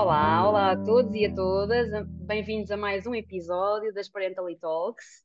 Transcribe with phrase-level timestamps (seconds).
[0.00, 1.88] Olá, olá a todos e a todas,
[2.24, 5.24] bem-vindos a mais um episódio das Parentally Talks.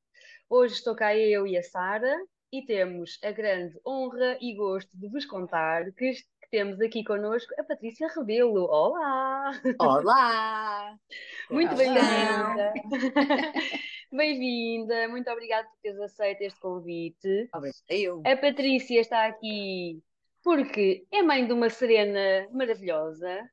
[0.50, 2.18] Hoje estou cá eu e a Sara
[2.52, 6.14] e temos a grande honra e gosto de vos contar que,
[6.50, 8.64] temos aqui connosco a Patrícia Rebelo.
[8.64, 9.52] Olá!
[9.78, 10.96] Olá!
[11.52, 12.74] Muito bem-vinda!
[14.12, 17.48] bem-vinda, muito obrigada por teres aceito este convite.
[17.88, 18.24] Eu.
[18.26, 20.02] A Patrícia está aqui
[20.44, 23.48] porque é mãe de uma serena maravilhosa,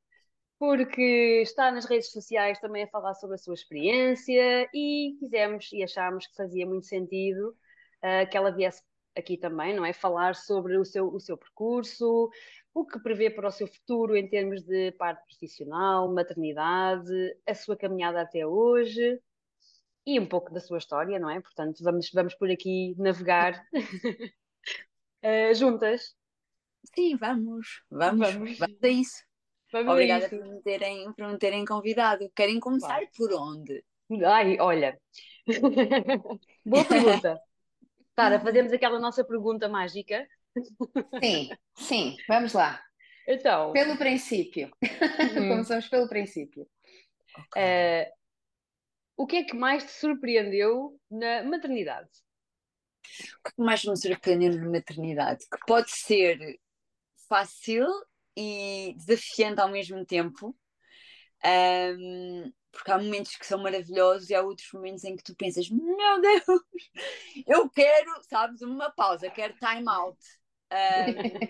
[0.60, 5.82] porque está nas redes sociais também a falar sobre a sua experiência e quisemos e
[5.82, 7.56] achámos que fazia muito sentido
[8.04, 8.82] uh, que ela viesse
[9.16, 9.94] aqui também, não é?
[9.94, 12.28] Falar sobre o seu, o seu percurso,
[12.74, 17.10] o que prevê para o seu futuro em termos de parte profissional, maternidade,
[17.46, 19.18] a sua caminhada até hoje
[20.06, 21.40] e um pouco da sua história, não é?
[21.40, 23.66] Portanto, vamos, vamos por aqui navegar
[25.24, 26.14] uh, juntas.
[26.94, 29.29] Sim, vamos, vamos, vamos, vamos a isso.
[29.72, 32.30] Vamos Obrigada por me, terem, por me terem convidado.
[32.34, 33.08] Querem começar claro.
[33.16, 33.84] por onde?
[34.26, 35.00] Ai, olha.
[36.64, 37.40] Boa pergunta.
[38.14, 40.26] Sara, fazemos aquela nossa pergunta mágica.
[41.22, 42.82] Sim, sim, vamos lá.
[43.28, 43.72] Então.
[43.72, 44.70] Pelo princípio.
[44.82, 45.48] Hum.
[45.50, 46.66] Começamos pelo princípio.
[47.46, 47.62] Okay.
[47.62, 48.10] Uh,
[49.16, 52.10] o que é que mais te surpreendeu na maternidade?
[53.38, 55.46] O que mais me surpreendeu na maternidade?
[55.48, 56.58] Que pode ser
[57.28, 57.86] fácil
[58.36, 60.56] e desafiante ao mesmo tempo.
[61.44, 65.68] Um, porque há momentos que são maravilhosos e há outros momentos em que tu pensas:
[65.70, 66.44] Meu Deus,
[67.46, 70.18] eu quero, sabes, uma pausa, quero time out.
[70.72, 71.40] Um,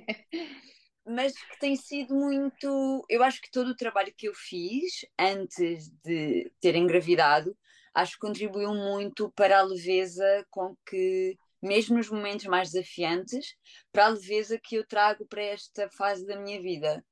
[1.15, 3.05] mas que tem sido muito.
[3.09, 7.57] Eu acho que todo o trabalho que eu fiz antes de ter engravidado,
[7.95, 13.55] acho que contribuiu muito para a leveza com que mesmo nos momentos mais desafiantes,
[13.93, 17.05] para a leveza que eu trago para esta fase da minha vida.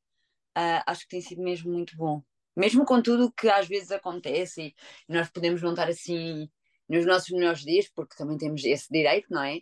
[0.56, 2.22] Uh, acho que tem sido mesmo muito bom.
[2.56, 4.74] Mesmo com tudo o que às vezes acontece
[5.08, 6.50] e nós podemos não estar assim
[6.88, 9.60] nos nossos melhores dias, porque também temos esse direito, não é?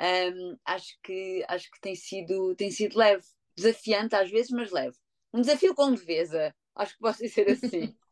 [0.00, 3.24] Um, acho que acho que tem sido tem sido leve,
[3.56, 4.96] desafiante às vezes, mas leve.
[5.34, 7.94] Um desafio com leveza, acho que pode ser assim.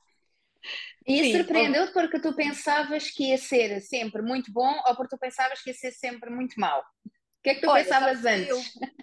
[1.07, 5.63] E surpreendeu-te porque tu pensavas que ia ser sempre muito bom ou porque tu pensavas
[5.63, 6.81] que ia ser sempre muito mau?
[6.81, 7.11] O
[7.43, 8.49] que é que tu olha, pensavas antes?
[8.49, 8.61] Eu,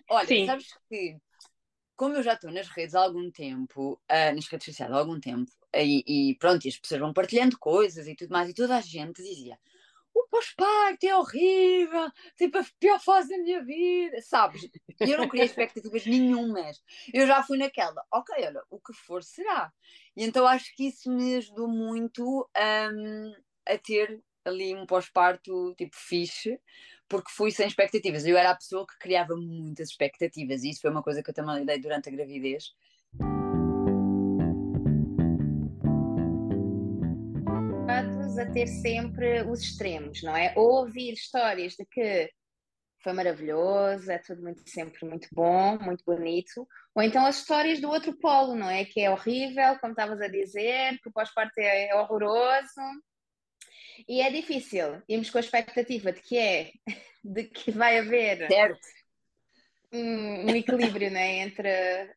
[0.10, 0.46] olha, Sim.
[0.46, 1.18] sabes que
[1.96, 5.20] como eu já estou nas redes há algum tempo, uh, nas redes sociais há algum
[5.20, 8.76] tempo, e, e, pronto, e as pessoas vão partilhando coisas e tudo mais, e toda
[8.76, 9.58] a gente dizia:
[10.14, 14.62] o pós-parto é horrível, tipo a pior fase da minha vida, sabes?
[15.00, 16.82] Eu não queria expectativas nenhumas.
[17.14, 19.72] Eu já fui naquela, ok, olha, o que for será.
[20.16, 23.34] E então acho que isso me ajudou muito um,
[23.66, 26.60] a ter ali um pós-parto tipo fixe,
[27.08, 28.26] porque fui sem expectativas.
[28.26, 31.34] Eu era a pessoa que criava muitas expectativas e isso foi uma coisa que eu
[31.34, 32.74] também lidei durante a gravidez.
[38.38, 40.54] A ter sempre os extremos, não é?
[40.56, 42.30] Ou ouvir histórias de que
[43.04, 47.90] foi maravilhoso, é tudo muito, sempre muito bom, muito bonito, ou então as histórias do
[47.90, 48.86] outro polo, não é?
[48.86, 52.82] Que é horrível, como estavas a dizer, que o pós-parto é, é horroroso.
[54.08, 56.72] E é difícil irmos com a expectativa de que é,
[57.24, 58.48] de que vai haver
[59.92, 61.40] um, um, equilíbrio né?
[61.40, 61.70] entre,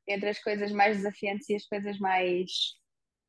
[0.07, 2.51] entre as coisas mais desafiantes e as coisas mais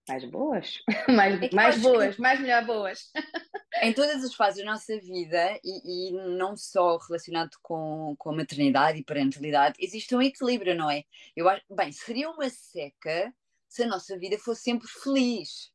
[0.08, 2.22] mais boas, mais, é mais boas, que...
[2.22, 3.12] mais melhor boas.
[3.82, 8.36] Em todas as fases da nossa vida, e, e, não só relacionado com, com a
[8.36, 11.04] maternidade e parentalidade, existe um equilíbrio, não é?
[11.36, 13.32] Eu acho, bem, seria uma seca
[13.68, 15.72] se a nossa vida fosse sempre feliz.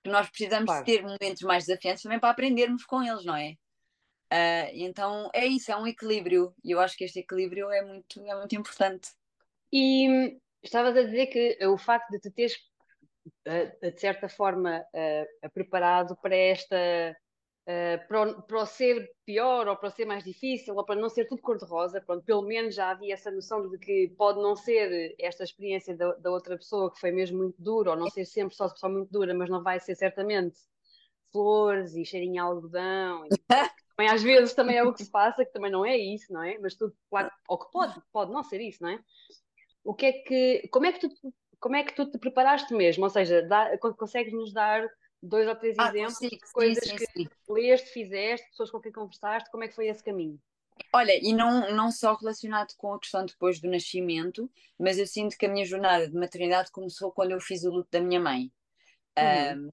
[0.00, 0.84] Porque nós precisamos claro.
[0.84, 3.56] ter momentos mais desafiantes também para aprendermos com eles, não é?
[4.32, 6.54] Uh, então é isso, é um equilíbrio.
[6.62, 9.10] E eu acho que este equilíbrio é muito, é muito importante.
[9.72, 12.56] E estavas a dizer que o facto de te teres
[13.44, 14.84] de certa forma
[15.52, 17.16] preparado para esta
[18.08, 21.08] para o, para o, ser pior ou para o ser mais difícil ou para não
[21.08, 25.14] ser tudo cor-de-rosa, pronto, pelo menos já havia essa noção de que pode não ser
[25.18, 28.56] esta experiência da, da outra pessoa que foi mesmo muito dura, ou não ser sempre
[28.56, 30.58] só, só muito dura, mas não vai ser certamente
[31.30, 33.24] flores e cheirinho a algodão.
[33.26, 33.28] E,
[33.96, 36.42] também às vezes também é o que se passa, que também não é isso, não
[36.42, 36.58] é?
[36.58, 38.98] Mas tudo, claro, ou que pode, pode não ser isso, não é?
[39.84, 43.04] O que é que, como é que tu como é que tu te preparaste mesmo?
[43.04, 44.88] Ou seja, dá, consegues nos dar
[45.22, 47.28] dois ou três ah, exemplos de coisas sim, sim, que sim.
[47.48, 50.40] leste, fizeste, pessoas com quem conversaste, como é que foi esse caminho?
[50.92, 55.36] Olha, e não, não só relacionado com a questão depois do nascimento, mas eu sinto
[55.36, 58.50] que a minha jornada de maternidade começou quando eu fiz o luto da minha mãe.
[59.18, 59.66] Uhum.
[59.66, 59.70] Um,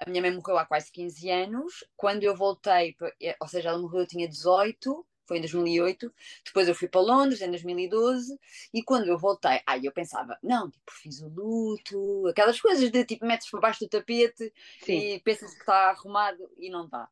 [0.00, 1.84] a minha mãe morreu há quase 15 anos.
[1.96, 2.96] Quando eu voltei,
[3.40, 6.12] ou seja, ela morreu, eu tinha 18, foi em 2008.
[6.44, 8.38] Depois eu fui para Londres em 2012
[8.72, 13.04] e quando eu voltei, aí eu pensava, não, tipo, fiz o luto, aquelas coisas de
[13.04, 14.52] tipo, metes por baixo do tapete
[14.82, 14.98] Sim.
[14.98, 17.08] e pensas que está arrumado e não está.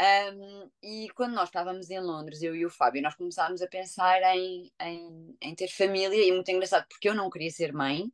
[0.00, 4.22] Um, e quando nós estávamos em Londres, eu e o Fábio, nós começámos a pensar
[4.36, 8.04] em, em, em ter família e muito engraçado porque eu não queria ser mãe.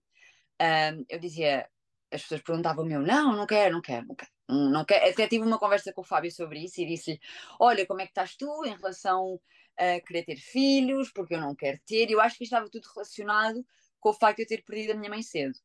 [0.61, 1.69] Um, eu dizia,
[2.11, 4.34] as pessoas perguntavam-me, não, não quero, não quero, não quero.
[4.49, 5.09] Não quero.
[5.11, 7.21] Até tive uma conversa com o Fábio sobre isso e disse-lhe:
[7.59, 9.41] Olha, como é que estás tu em relação
[9.77, 12.09] a querer ter filhos, porque eu não quero ter.
[12.09, 13.65] E eu acho que estava tudo relacionado
[13.99, 15.59] com o facto de eu ter perdido a minha mãe cedo.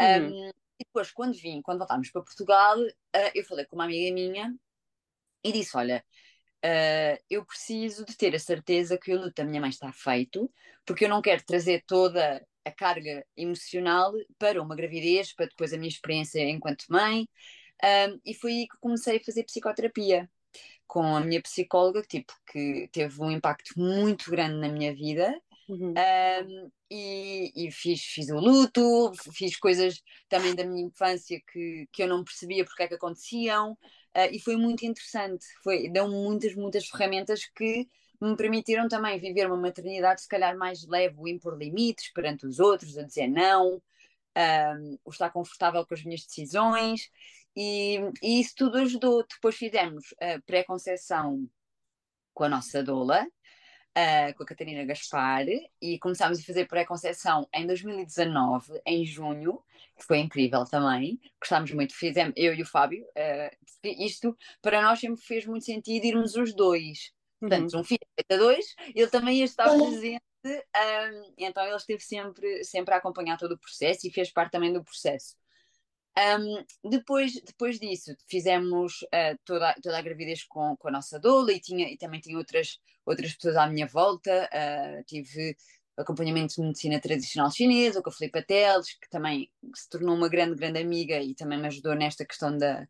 [0.00, 0.46] Uhum.
[0.46, 4.12] Um, e depois, quando vim, quando voltámos para Portugal, uh, eu falei com uma amiga
[4.12, 4.54] minha
[5.42, 6.04] e disse: Olha,
[6.64, 10.52] uh, eu preciso de ter a certeza que o luto da minha mãe está feito,
[10.84, 15.76] porque eu não quero trazer toda a carga emocional para uma gravidez, para depois a
[15.76, 17.28] minha experiência enquanto mãe.
[17.82, 20.30] Um, e foi aí que comecei a fazer psicoterapia
[20.86, 25.34] com a minha psicóloga, tipo, que teve um impacto muito grande na minha vida.
[25.68, 25.94] Uhum.
[25.96, 32.02] Um, e, e, fiz, fiz o luto, fiz coisas também da minha infância que, que
[32.02, 35.44] eu não percebia porque é que aconteciam, uh, e foi muito interessante.
[35.62, 37.88] Foi, deu muitas, muitas ferramentas que
[38.20, 42.60] me permitiram também viver uma maternidade, se calhar mais leve, o impor limites perante os
[42.60, 43.82] outros, a dizer não,
[44.36, 47.10] um, o estar confortável com as minhas decisões,
[47.56, 49.24] e, e isso tudo ajudou.
[49.28, 51.48] Depois fizemos a pré-conceição
[52.32, 55.46] com a nossa doula, uh, com a Catarina Gaspar,
[55.80, 59.62] e começámos a fazer pré-conceição em 2019, em junho,
[59.96, 61.20] que foi incrível também.
[61.40, 63.04] Gostámos muito, fizemos, eu e o Fábio.
[63.04, 67.12] Uh, isto para nós sempre fez muito sentido irmos os dois.
[67.40, 67.80] Portanto, uhum.
[67.80, 68.00] um filho
[68.30, 70.22] a dois, ele também ia estar presente.
[70.46, 74.72] Um, então ele esteve sempre, sempre a acompanhar todo o processo e fez parte também
[74.72, 75.36] do processo.
[76.16, 81.52] Um, depois, depois disso, fizemos uh, toda, toda a gravidez com, com a nossa doula
[81.52, 84.48] e, tinha, e também tinha outras, outras pessoas à minha volta.
[84.52, 85.56] Uh, tive
[85.96, 90.56] acompanhamento de medicina tradicional chinesa, com a Filipa Teles, que também se tornou uma grande,
[90.56, 92.86] grande amiga e também me ajudou nesta questão da,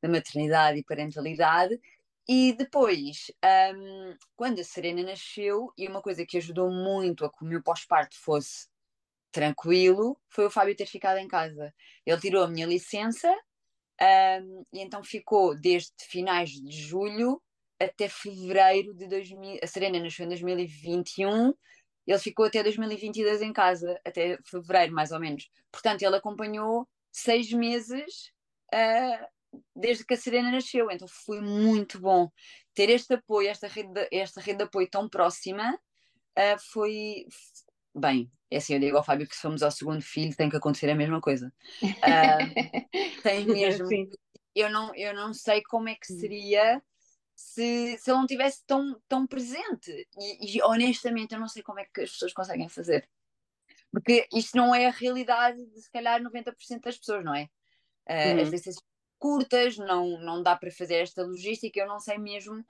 [0.00, 1.80] da maternidade e parentalidade.
[2.28, 3.30] E depois,
[3.74, 7.62] um, quando a Serena nasceu, e uma coisa que ajudou muito a que o meu
[7.62, 8.68] pós-parto fosse
[9.30, 11.74] tranquilo foi o Fábio ter ficado em casa.
[12.04, 13.30] Ele tirou a minha licença
[14.00, 17.42] um, e então ficou desde finais de julho
[17.80, 19.58] até fevereiro de 2000.
[19.62, 21.52] A Serena nasceu em 2021,
[22.06, 25.50] ele ficou até 2022 em casa, até fevereiro mais ou menos.
[25.70, 28.32] Portanto, ele acompanhou seis meses
[28.74, 29.26] uh,
[29.76, 30.90] desde que a Serena nasceu.
[30.90, 32.30] Então foi muito bom
[32.74, 35.78] ter este apoio, esta rede de, esta rede de apoio tão próxima.
[36.36, 37.26] Uh, foi
[37.94, 40.56] bem, é assim, eu digo ao Fábio que se formos ao segundo filho tem que
[40.56, 41.52] acontecer a mesma coisa.
[41.82, 43.86] Uh, tem mesmo.
[43.86, 44.10] Sim.
[44.54, 46.18] Eu não, eu não sei como é que hum.
[46.18, 46.82] seria
[47.36, 50.08] se, se ele não tivesse tão, tão presente.
[50.18, 53.08] E, e, honestamente eu não sei como é que as pessoas conseguem fazer.
[53.92, 57.48] Porque isto não é a realidade de se calhar 90% das pessoas, não é?
[58.08, 58.42] Uh, uhum.
[58.42, 58.82] As licenças
[59.18, 62.64] curtas, não, não dá para fazer esta logística, eu não sei mesmo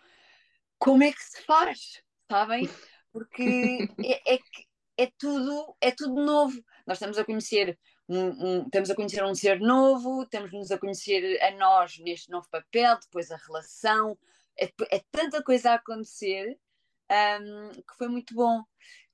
[0.78, 2.68] como é que se faz, sabem?
[3.12, 4.67] Porque é, é que
[4.98, 6.60] é tudo, é tudo novo.
[6.86, 7.78] Nós estamos a conhecer
[8.08, 12.48] um, um, estamos a conhecer um ser novo, estamos-nos a conhecer a nós neste novo
[12.50, 14.18] papel, depois a relação,
[14.58, 16.58] é, é tanta coisa a acontecer
[17.40, 18.62] um, que foi muito bom.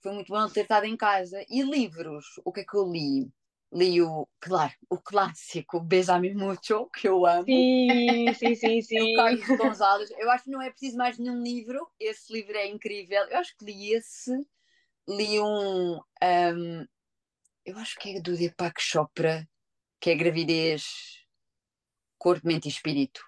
[0.00, 1.44] Foi muito bom ter estado em casa.
[1.48, 3.30] E livros, o que é que eu li?
[3.72, 7.44] Li o, claro, o clássico Besame Mucho, que eu amo.
[7.44, 9.14] Sim, sim, sim, sim.
[9.14, 10.10] Carlos Gonzalez.
[10.12, 11.90] Eu acho que não é preciso mais nenhum livro.
[11.98, 13.24] Esse livro é incrível.
[13.24, 14.46] Eu acho que li esse
[15.08, 16.86] li um, um,
[17.64, 19.48] eu acho que é do Deepak Chopra,
[20.00, 20.84] que é gravidez,
[22.18, 23.20] corpo, mente e espírito.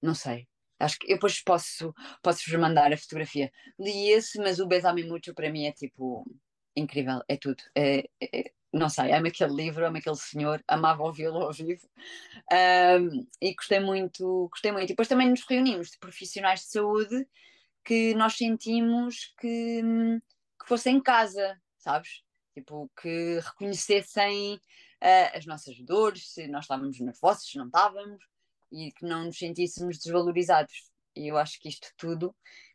[0.00, 0.48] Não sei.
[0.78, 3.52] Acho que eu depois posso, posso vos mandar a fotografia.
[3.78, 6.24] Li esse, mas o Besame Mucho para mim é tipo
[6.74, 7.62] incrível, é tudo.
[7.76, 11.86] É, é, não sei, amo aquele livro, amo aquele senhor, amava ouvi-lo ao vivo
[12.50, 14.84] um, e gostei muito, gostei muito.
[14.84, 17.26] E depois também nos reunimos de profissionais de saúde
[17.84, 19.82] que nós sentimos que,
[20.60, 22.22] que fossem em casa, sabes?
[22.54, 28.22] Tipo, que reconhecessem uh, as nossas dores, se nós estávamos nervosos, se não estávamos,
[28.70, 30.90] e que não nos sentíssemos desvalorizados.
[31.14, 32.34] E eu acho que isto tudo,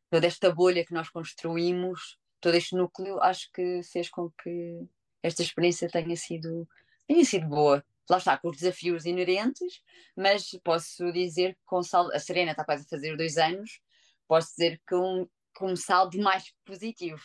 [0.10, 4.86] toda esta bolha que nós construímos, todo este núcleo, acho que fez com que
[5.24, 6.68] esta experiência tenha sido,
[7.08, 7.84] tenha sido boa.
[8.10, 9.82] Lá está, com os desafios inerentes,
[10.16, 11.76] mas posso dizer que
[12.14, 13.82] a Serena está quase a fazer dois anos
[14.28, 17.22] posso dizer que um, com um saldo mais positivo.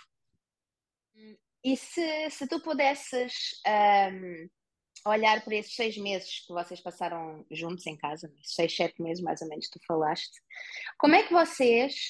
[1.64, 4.48] E se, se tu pudesses um,
[5.06, 9.40] olhar para esses seis meses que vocês passaram juntos em casa, seis, sete meses mais
[9.42, 10.32] ou menos, tu falaste,
[10.98, 12.08] como é que vocês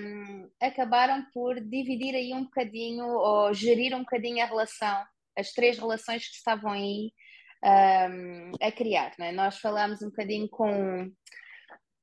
[0.00, 5.04] um, acabaram por dividir aí um bocadinho ou gerir um bocadinho a relação,
[5.36, 7.12] as três relações que estavam aí
[7.64, 9.12] um, a criar?
[9.18, 9.30] Né?
[9.32, 11.12] Nós falámos um bocadinho com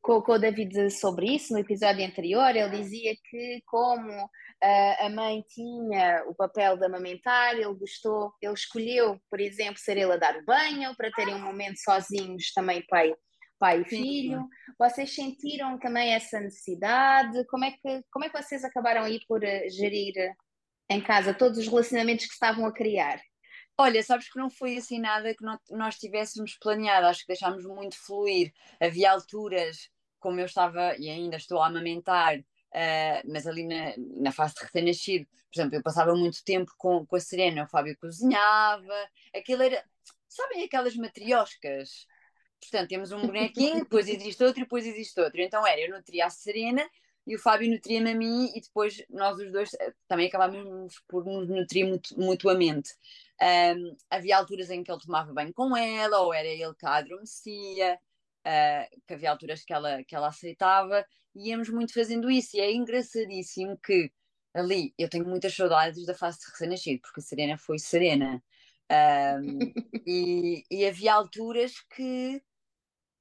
[0.08, 2.56] com, com o David sobre isso no episódio anterior.
[2.56, 8.54] Ele dizia que, como uh, a mãe tinha o papel de amamentar, ele gostou, ele
[8.54, 12.82] escolheu, por exemplo, ser ele a dar o banho, para terem um momento sozinhos também,
[12.88, 13.14] pai,
[13.60, 14.40] pai e filho.
[14.40, 14.48] Sim.
[14.80, 17.46] Vocês sentiram também essa necessidade?
[17.48, 20.14] Como é que, como é que vocês acabaram aí por uh, gerir
[20.90, 23.22] em casa todos os relacionamentos que estavam a criar?
[23.80, 27.96] Olha, sabes que não foi assim nada que nós tivéssemos planeado, acho que deixámos muito
[27.96, 28.52] fluir.
[28.82, 34.32] Havia alturas como eu estava e ainda estou a amamentar, uh, mas ali na, na
[34.32, 37.98] fase de recém-nascido, por exemplo, eu passava muito tempo com, com a Serena, o Fábio
[38.00, 39.84] cozinhava, aquilo era,
[40.28, 42.06] sabem aquelas matrioscas?
[42.60, 45.40] Portanto, temos um bonequinho, depois existe outro depois existe outro.
[45.42, 46.88] Então era, eu nutria a Serena
[47.26, 51.26] e o Fábio nutria-me a mim e depois nós os dois eh, também acabávamos por
[51.26, 52.96] nos nutrir mutuamente.
[53.42, 56.96] Um, havia alturas em que ele tomava bem com ela, ou era ele que a
[56.96, 58.00] adormecia,
[58.48, 62.56] uh, que havia alturas que ela, que ela aceitava, e íamos muito fazendo isso.
[62.58, 64.12] E é engraçadíssimo que
[64.54, 68.42] ali eu tenho muitas saudades da fase de recém-nascido, porque a Serena foi serena.
[68.90, 69.60] Um,
[70.08, 72.42] e, e, havia alturas que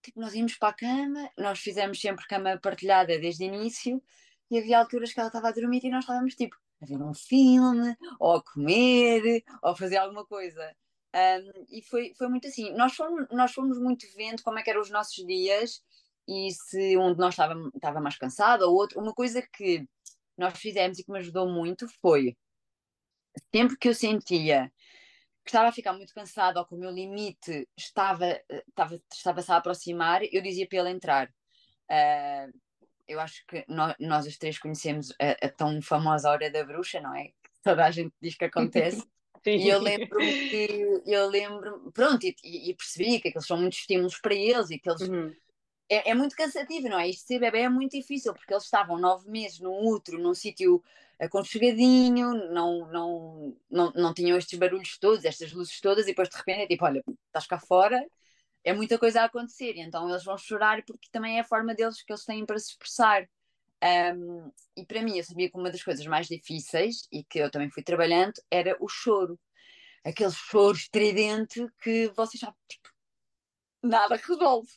[0.02, 4.02] tipo, nós íamos para a cama, nós fizemos sempre cama partilhada desde o início,
[4.50, 7.14] e havia alturas que ela estava a dormir e nós estávamos tipo a ver um
[7.14, 10.74] filme, ou a comer, ou a fazer alguma coisa.
[11.14, 12.72] Um, e foi, foi muito assim.
[12.72, 15.82] Nós fomos, nós fomos muito vendo como é que eram os nossos dias
[16.28, 19.00] e se um de nós estava, estava mais cansado ou outro.
[19.00, 19.86] Uma coisa que
[20.36, 22.36] nós fizemos e que me ajudou muito foi
[23.54, 24.70] sempre que eu sentia
[25.46, 29.56] que estava a ficar muito cansado ou que o meu limite estava, estava, estava-se a
[29.56, 31.28] aproximar, eu dizia para ele entrar.
[31.88, 32.52] Uh,
[33.06, 37.00] eu acho que nós, nós as três conhecemos a, a, tão famosa hora da bruxa,
[37.00, 37.30] não é?
[37.62, 39.06] Toda a gente diz que acontece.
[39.46, 39.58] Sim.
[39.58, 44.18] E eu lembro que eu lembro, pronto, e, e, percebi que aqueles são muitos estímulos
[44.18, 45.32] para eles e que eles uhum.
[45.88, 47.08] é, é, muito cansativo, não é?
[47.08, 50.82] Isto ser bebê é muito difícil porque eles estavam nove meses num útero, num sítio
[51.16, 56.36] aconchegadinho, não, não, não, não tinham estes barulhos todos, estas luzes todas, e depois de
[56.36, 58.04] repente é tipo, olha, estás cá fora,
[58.64, 61.72] é muita coisa a acontecer, e então eles vão chorar porque também é a forma
[61.72, 63.28] deles que eles têm para se expressar.
[63.86, 67.50] Um, e para mim, eu sabia que uma das coisas mais difíceis, e que eu
[67.50, 69.38] também fui trabalhando, era o choro.
[70.04, 72.88] Aquele choro estridente que vocês já tipo,
[73.82, 74.70] nada resolve.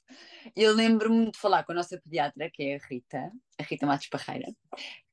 [0.55, 4.07] Eu lembro-me de falar com a nossa pediatra, que é a Rita, a Rita Matos
[4.07, 4.53] Parreira,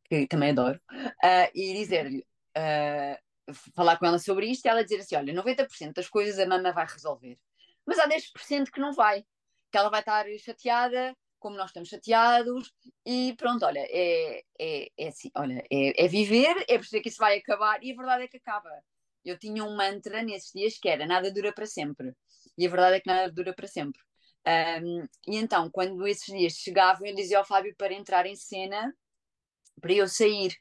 [0.04, 2.24] que também adoro, uh, e dizer-lhe,
[2.56, 6.46] uh, falar com ela sobre isto, e ela dizer assim: olha, 90% das coisas a
[6.46, 7.38] mama vai resolver,
[7.86, 9.22] mas há 10% que não vai,
[9.70, 12.72] que ela vai estar chateada como nós estamos chateados,
[13.04, 17.18] e pronto, olha, é, é, é assim, olha, é, é viver, é perceber que isso
[17.18, 18.70] vai acabar, e a verdade é que acaba.
[19.24, 22.12] Eu tinha um mantra nesses dias que era nada dura para sempre,
[22.56, 24.00] e a verdade é que nada dura para sempre.
[24.46, 28.94] Um, e então, quando esses dias chegavam, eu dizia ao Fábio para entrar em cena,
[29.80, 30.56] para eu sair.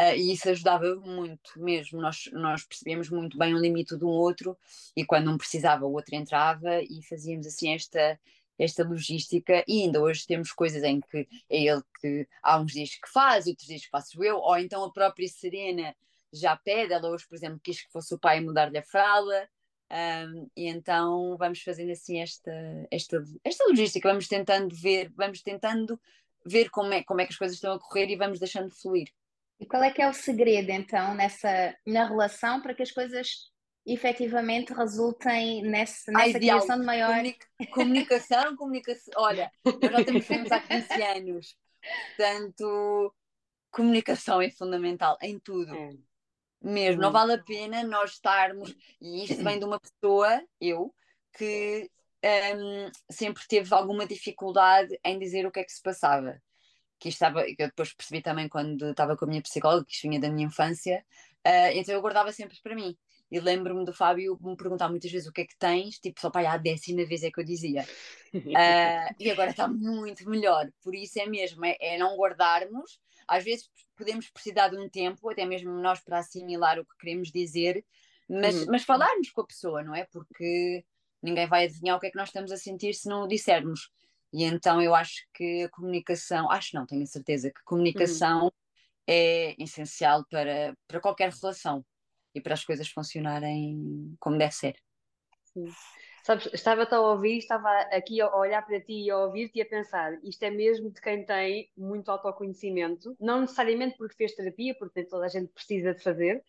[0.00, 2.00] Uh, e isso ajudava muito mesmo.
[2.00, 4.56] Nós, nós percebíamos muito bem o limite do outro,
[4.96, 8.18] e quando um precisava, o outro entrava, e fazíamos assim esta,
[8.58, 12.90] esta logística e ainda hoje temos coisas em que é ele que há uns dias
[12.90, 15.94] que faz, outros dias que faço eu, ou então a própria Serena
[16.32, 19.48] já pede, ela hoje, por exemplo, quis que fosse o pai mudar-lhe a fralda,
[19.90, 22.52] um, e então vamos fazendo assim esta,
[22.90, 26.00] esta, esta logística, vamos tentando ver, vamos tentando
[26.44, 29.08] ver como é, como é que as coisas estão a correr e vamos deixando fluir.
[29.60, 33.52] E qual é que é o segredo então nessa na relação para que as coisas
[33.86, 37.22] efetivamente resultem nesse, nessa Ai, criação de maior.
[37.70, 39.12] Comunicação, comunicação.
[39.16, 41.56] Olha, nós já temos filmes há 15 anos,
[42.16, 43.14] portanto,
[43.70, 45.74] comunicação é fundamental em tudo.
[45.74, 45.92] É.
[46.62, 50.94] Mesmo, não vale a pena nós estarmos, e isto vem de uma pessoa, eu,
[51.36, 51.90] que
[52.24, 56.40] um, sempre teve alguma dificuldade em dizer o que é que se passava.
[56.98, 60.08] Que estava, que eu depois percebi também quando estava com a minha psicóloga, que isto
[60.08, 61.04] vinha da minha infância,
[61.46, 62.96] uh, então eu guardava sempre para mim.
[63.34, 66.30] E lembro-me do Fábio me perguntar muitas vezes o que é que tens, tipo, só
[66.30, 67.84] para a décima vez é que eu dizia.
[68.32, 70.70] Uh, e agora está muito melhor.
[70.84, 73.00] Por isso é mesmo, é, é, não guardarmos.
[73.26, 77.32] Às vezes podemos precisar de um tempo, até mesmo nós, para assimilar o que queremos
[77.32, 77.84] dizer,
[78.28, 78.66] mas, uhum.
[78.68, 80.06] mas falarmos com a pessoa, não é?
[80.12, 80.84] Porque
[81.20, 83.90] ninguém vai adivinhar o que é que nós estamos a sentir se não o dissermos.
[84.32, 88.50] E então eu acho que a comunicação, acho não, tenho a certeza que comunicação uhum.
[89.08, 91.84] é essencial para, para qualquer relação
[92.34, 94.76] e para as coisas funcionarem como deve ser.
[95.44, 95.66] Sim.
[96.24, 99.66] Sabes, estava a ouvir, estava aqui a olhar para ti e a ouvir-te e a
[99.66, 105.04] pensar, isto é mesmo de quem tem muito autoconhecimento, não necessariamente porque fez terapia, porque
[105.04, 106.42] toda a gente precisa de fazer,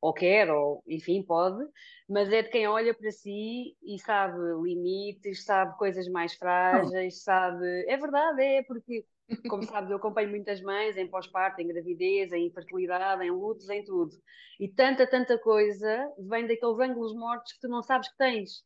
[0.00, 1.64] ou quer, ou enfim, pode,
[2.08, 7.66] mas é de quem olha para si e sabe limites, sabe coisas mais frágeis, sabe.
[7.88, 9.04] É verdade, é porque,
[9.48, 13.84] como sabes, eu acompanho muitas mães em pós-parto, em gravidez, em infertilidade, em lutos, em
[13.84, 14.16] tudo.
[14.58, 18.64] E tanta, tanta coisa vem daqueles ângulos mortos que tu não sabes que tens.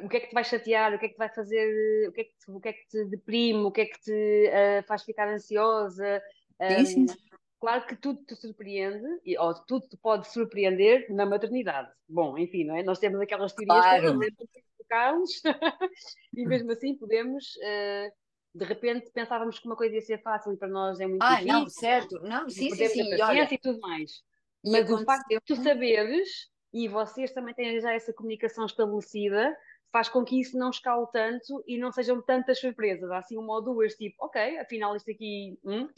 [0.00, 2.12] O que é que te vai chatear, o que é que te vai fazer, o
[2.12, 4.48] que é que te, o que é que te deprime, o que é que te
[4.48, 6.22] uh, faz ficar ansiosa.
[6.60, 7.18] Um, sim, sim.
[7.60, 9.06] Claro que tudo te surpreende,
[9.38, 11.90] ou tudo te pode surpreender na maternidade.
[12.08, 12.82] Bom, enfim, não é?
[12.82, 14.18] Nós temos aquelas teorias claro.
[14.18, 15.40] que Carlos,
[16.34, 18.12] e mesmo assim podemos, uh,
[18.54, 21.36] de repente, pensávamos que uma coisa ia ser fácil e para nós é muito ah,
[21.36, 21.54] difícil.
[21.54, 22.20] Ah, não, certo.
[22.20, 23.14] Não, sim, sim, sim.
[23.14, 24.22] E, olha, e tudo mais.
[24.64, 29.56] Mas o facto de tu saberes, e vocês também têm já essa comunicação estabelecida,
[29.92, 33.10] faz com que isso não escale tanto e não sejam tantas surpresas.
[33.10, 35.88] Há assim uma ou duas, tipo, ok, afinal isto aqui hum,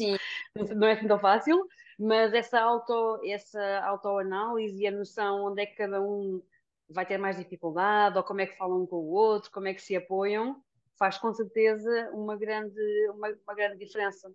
[0.75, 1.67] não é assim tão fácil,
[1.99, 6.43] mas essa, auto, essa autoanálise e a noção onde é que cada um
[6.89, 9.75] vai ter mais dificuldade, ou como é que falam um com o outro, como é
[9.75, 10.63] que se apoiam,
[11.03, 14.33] faz com certeza uma grande, uma, uma grande diferença.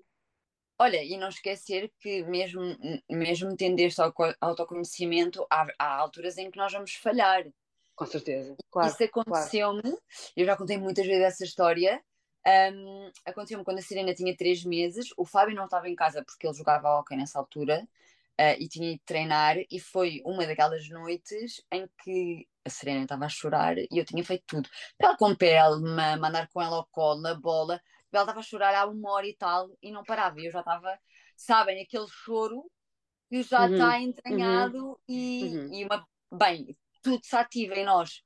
[0.78, 2.62] Olha, e não esquecer que mesmo,
[3.10, 4.02] mesmo tendo este
[4.42, 7.48] autoconhecimento, há, há alturas em que nós vamos falhar.
[7.96, 8.54] Com certeza.
[8.70, 9.98] Claro, Isso aconteceu-me, claro.
[10.36, 12.04] eu já contei muitas vezes essa história.
[12.46, 16.46] Um, aconteceu-me quando a Serena tinha três meses, o Fábio não estava em casa porque
[16.46, 17.88] ele jogava hockey nessa altura
[18.40, 23.26] uh, e tinha ido treinar, e foi uma daquelas noites em que a Serena estava
[23.26, 24.70] a chorar e eu tinha feito tudo.
[24.98, 25.80] Pele com pele,
[26.20, 27.82] mandar com ela ao colo, na bola,
[28.12, 30.60] ela estava a chorar há uma hora e tal e não parava, e eu já
[30.60, 30.98] estava,
[31.36, 32.70] sabem, aquele choro
[33.30, 33.74] que já uhum.
[33.74, 34.96] está entranhado uhum.
[35.08, 35.74] E, uhum.
[35.74, 36.08] e uma.
[36.34, 38.22] Bem, tudo se ativa em nós.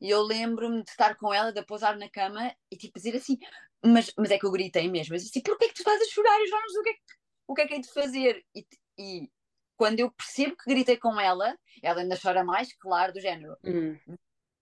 [0.00, 3.16] E eu lembro-me de estar com ela, de a pousar na cama e tipo dizer
[3.16, 3.38] assim,
[3.84, 6.38] mas, mas é que eu gritei mesmo, assim, porquê é que tu estás a chorar?
[6.40, 7.00] Eu já não sei o que é que,
[7.46, 8.44] o que, é, que é de fazer.
[8.54, 8.66] E,
[8.98, 9.30] e
[9.76, 13.56] quando eu percebo que gritei com ela, ela ainda chora mais, claro, do género.
[13.64, 13.98] Uhum.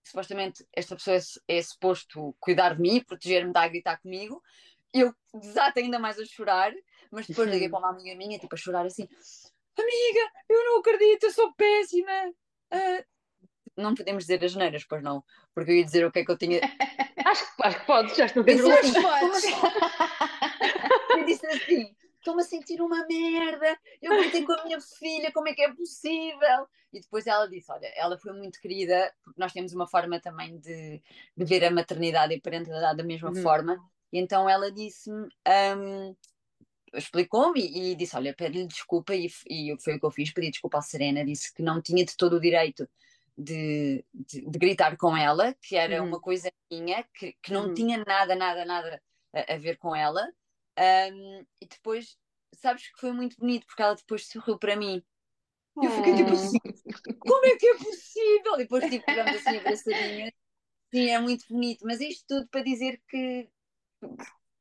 [0.03, 4.41] Supostamente esta pessoa é, é suposto cuidar de mim, proteger-me, dar a gritar comigo.
[4.93, 6.71] Eu desato ainda mais a chorar,
[7.11, 9.07] mas depois liguei para uma amiga minha, tipo, a chorar assim:
[9.77, 12.29] Amiga, eu não acredito, eu sou péssima.
[12.71, 13.03] Uh,
[13.75, 15.23] não podemos dizer as neiras, pois não,
[15.53, 16.61] porque eu ia dizer o que é que eu tinha.
[17.25, 18.63] acho, acho que podes, já estou a dizer
[21.17, 25.49] eu disse assim: estou-me a sentir uma merda, eu gritei com a minha filha, como
[25.49, 26.67] é que é possível?
[26.91, 30.57] E depois ela disse: Olha, ela foi muito querida, porque nós temos uma forma também
[30.57, 31.01] de,
[31.35, 33.41] de ver a maternidade e a parentalidade da mesma uhum.
[33.41, 33.77] forma,
[34.11, 35.27] e então ela disse-me.
[35.77, 36.15] Um,
[36.95, 40.51] explicou-me e, e, disse: Olha, pede-lhe desculpa, e, e foi o que eu fiz, pedi
[40.51, 42.87] desculpa à Serena, disse que não tinha de todo o direito
[43.37, 46.07] de, de, de, gritar com ela, que era uhum.
[46.07, 47.73] uma coisa minha, que, que não uhum.
[47.73, 49.01] tinha nada, nada, nada
[49.33, 50.31] a, a ver com ela.
[50.79, 52.17] Um, e depois,
[52.55, 55.03] sabes que foi muito bonito, porque ela depois sorriu para mim.
[55.81, 56.59] E eu fiquei tipo assim,
[57.19, 58.53] como é que é possível?
[58.55, 60.33] E depois tipo, pegamos assim abraçadinha.
[60.93, 63.49] Sim, é muito bonito, mas isto tudo para dizer que,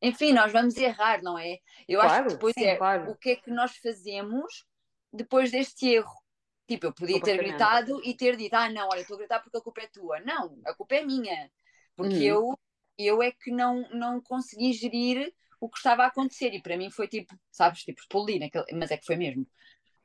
[0.00, 1.58] enfim, nós vamos errar, não é?
[1.86, 3.10] Eu claro, acho que depois sim, é claro.
[3.10, 4.64] o que é que nós fazemos
[5.12, 6.22] depois deste erro.
[6.66, 9.58] Tipo, eu podia ter gritado e ter dito, ah, não, olha, estou a gritar porque
[9.58, 10.20] a culpa é tua.
[10.20, 11.50] Não, a culpa é minha.
[11.94, 12.56] Porque uhum.
[12.56, 12.58] eu,
[12.96, 16.52] eu é que não, não consegui gerir o que estava a acontecer.
[16.52, 18.64] E para mim foi tipo, sabes, tipo, explodir, naquele...
[18.74, 19.46] mas é que foi mesmo.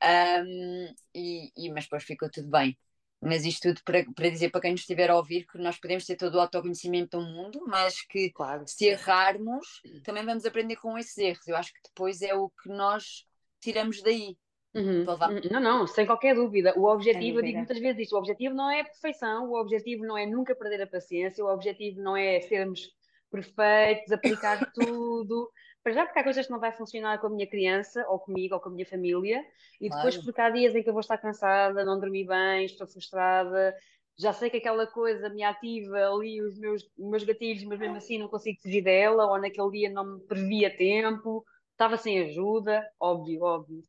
[0.03, 2.77] Um, e, e, mas depois ficou tudo bem.
[3.19, 6.05] Mas isto tudo para, para dizer para quem nos estiver a ouvir que nós podemos
[6.05, 8.65] ter todo o autoconhecimento do mundo, mas que claro.
[8.67, 11.47] se errarmos, também vamos aprender com esses erros.
[11.47, 13.25] Eu acho que depois é o que nós
[13.59, 14.37] tiramos daí.
[14.75, 15.05] Uhum.
[15.05, 15.41] uhum.
[15.49, 16.77] Não, não, sem qualquer dúvida.
[16.77, 20.15] O objetivo, eu digo muitas vezes isto, o objetivo não é perfeição, o objetivo não
[20.15, 22.95] é nunca perder a paciência, o objetivo não é sermos
[23.31, 25.49] perfeitos, aplicar tudo.
[25.83, 28.55] Para já, porque há coisas que não vai funcionar com a minha criança, ou comigo,
[28.55, 29.41] ou com a minha família,
[29.79, 30.25] e depois claro.
[30.25, 33.73] porque há dias em que eu vou estar cansada, não dormi bem, estou frustrada,
[34.17, 38.17] já sei que aquela coisa me ativa ali os meus, meus gatilhos, mas mesmo assim
[38.17, 43.43] não consigo fugir dela, ou naquele dia não me previa tempo, estava sem ajuda, óbvio,
[43.43, 43.83] óbvio.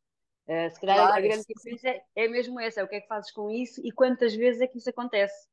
[0.47, 3.01] Uh, se calhar claro, a grande diferença é, é mesmo essa, é o que é
[3.01, 5.47] que fazes com isso e quantas vezes é que isso acontece.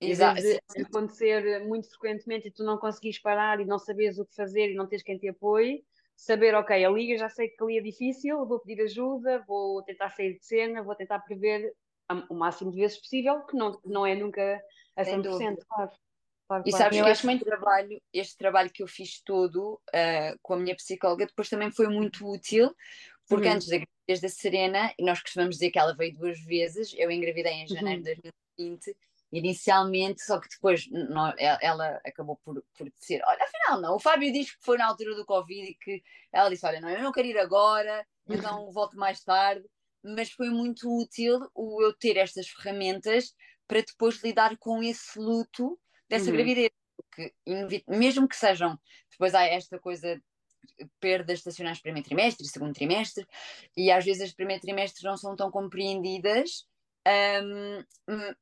[0.00, 0.40] Exato.
[0.40, 4.70] De acontecer muito frequentemente e tu não conseguires parar e não saberes o que fazer
[4.70, 5.84] e não tens quem te apoie,
[6.16, 10.10] saber, ok, a liga já sei que ali é difícil, vou pedir ajuda, vou tentar
[10.10, 11.72] sair de cena, vou tentar prever
[12.28, 14.60] o máximo de vezes possível, que não, não é nunca
[14.96, 15.90] a 100%, claro.
[16.48, 20.56] Claro, e sabes que este trabalho, este trabalho que eu fiz todo uh, com a
[20.56, 22.74] minha psicóloga depois também foi muito útil,
[23.28, 23.54] porque uhum.
[23.54, 27.52] antes da gravidez da Serena, nós costumamos dizer que ela veio duas vezes, eu engravidei
[27.52, 28.14] em janeiro uhum.
[28.14, 28.96] de 2020
[29.32, 33.96] inicialmente, só que depois não, ela acabou por, por dizer: Olha, afinal, não.
[33.96, 36.88] O Fábio diz que foi na altura do Covid e que ela disse: Olha, não,
[36.88, 39.64] eu não quero ir agora, então volto mais tarde.
[40.02, 43.34] Mas foi muito útil o eu ter estas ferramentas
[43.66, 46.36] para depois lidar com esse luto dessa uhum.
[46.36, 46.70] gravidez.
[46.96, 47.34] Porque,
[47.86, 48.78] mesmo que sejam,
[49.10, 50.20] depois há esta coisa
[51.00, 53.26] perdas estacionais primeiro trimestre, segundo trimestre,
[53.76, 56.66] e às vezes as primeiros trimestres não são tão compreendidas
[57.06, 57.84] um,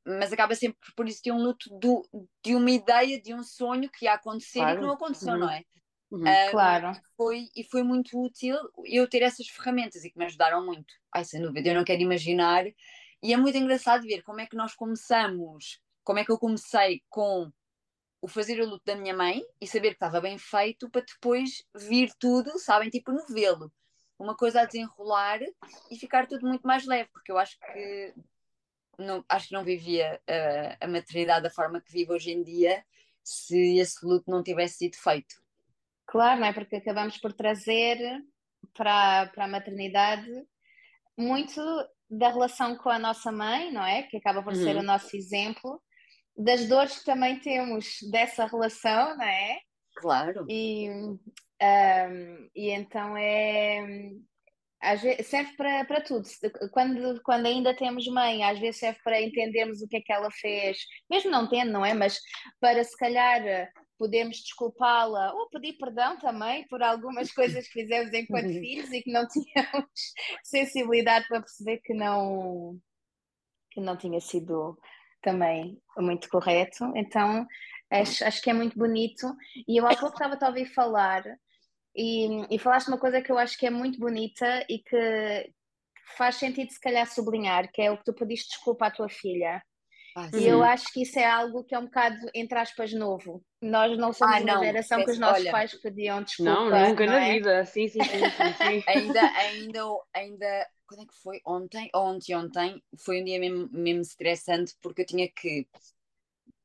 [0.05, 2.03] mas acaba sempre por isso ter um luto do,
[2.43, 4.77] de uma ideia, de um sonho que ia acontecer claro.
[4.77, 5.39] e que não aconteceu, uhum.
[5.39, 5.63] não é?
[6.11, 6.21] Uhum.
[6.21, 6.91] Um, claro.
[7.15, 10.93] Foi, e foi muito útil eu ter essas ferramentas e que me ajudaram muito.
[11.13, 12.65] Ai, sem dúvida, eu não quero imaginar.
[13.21, 17.01] E é muito engraçado ver como é que nós começamos, como é que eu comecei
[17.09, 17.51] com
[18.21, 21.63] o fazer o luto da minha mãe e saber que estava bem feito para depois
[21.75, 23.71] vir tudo, sabem, tipo novelo.
[24.17, 25.39] Uma coisa a desenrolar
[25.91, 28.13] e ficar tudo muito mais leve, porque eu acho que
[28.97, 32.83] não, acho que não vivia uh, a maternidade da forma que vivo hoje em dia
[33.23, 35.35] se esse luto não tivesse sido feito.
[36.05, 36.53] Claro, não é?
[36.53, 37.99] Porque acabamos por trazer
[38.73, 40.29] para, para a maternidade
[41.17, 41.61] muito
[42.09, 44.03] da relação com a nossa mãe, não é?
[44.03, 44.63] Que acaba por uhum.
[44.63, 45.81] ser o nosso exemplo,
[46.37, 49.59] das dores que também temos dessa relação, não é?
[49.95, 50.45] Claro.
[50.47, 51.19] E, um,
[52.55, 53.85] e então é,
[55.01, 56.27] vezes, serve para, para tudo.
[56.71, 60.29] Quando, quando ainda temos mãe, às vezes serve para entendermos o que é que ela
[60.31, 60.77] fez,
[61.09, 61.93] mesmo não tendo, não é?
[61.93, 62.19] Mas
[62.59, 68.45] para se calhar podermos desculpá-la ou pedir perdão também por algumas coisas que fizemos enquanto
[68.45, 68.59] uhum.
[68.59, 69.89] filhos e que não tínhamos
[70.43, 72.79] sensibilidade para perceber que não,
[73.71, 74.77] que não tinha sido
[75.21, 76.91] também muito correto.
[76.95, 77.47] Então
[77.89, 79.27] acho, acho que é muito bonito.
[79.67, 81.23] E eu há pouco estava a ouvir falar
[81.97, 85.51] e, e falaste uma coisa que eu acho que é muito bonita e que
[86.15, 89.61] faz sentido se calhar sublinhar, que é o que tu pediste desculpa à tua filha.
[90.15, 93.43] Ah, e eu acho que isso é algo que é um bocado, entre aspas, novo.
[93.61, 96.51] Nós não somos ah, uma geração que os nossos olha, pais pediam desculpa.
[96.51, 97.33] Não, nunca não na é?
[97.33, 97.65] vida.
[97.65, 98.09] Sim, sim, sim.
[98.09, 98.83] sim, sim.
[98.87, 99.79] ainda, ainda,
[100.13, 101.41] ainda, quando é que foi?
[101.45, 105.67] Ontem, ou ontem, ontem, foi um dia mesmo, mesmo estressante porque eu tinha que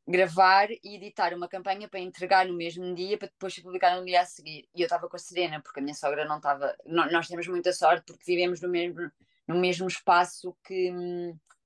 [0.07, 4.21] gravar e editar uma campanha para entregar no mesmo dia para depois publicar no dia
[4.21, 4.69] a seguir.
[4.75, 6.77] E eu estava com a Serena, porque a minha sogra não estava.
[6.85, 9.11] Nós temos muita sorte porque vivemos no mesmo,
[9.47, 10.91] no mesmo espaço que.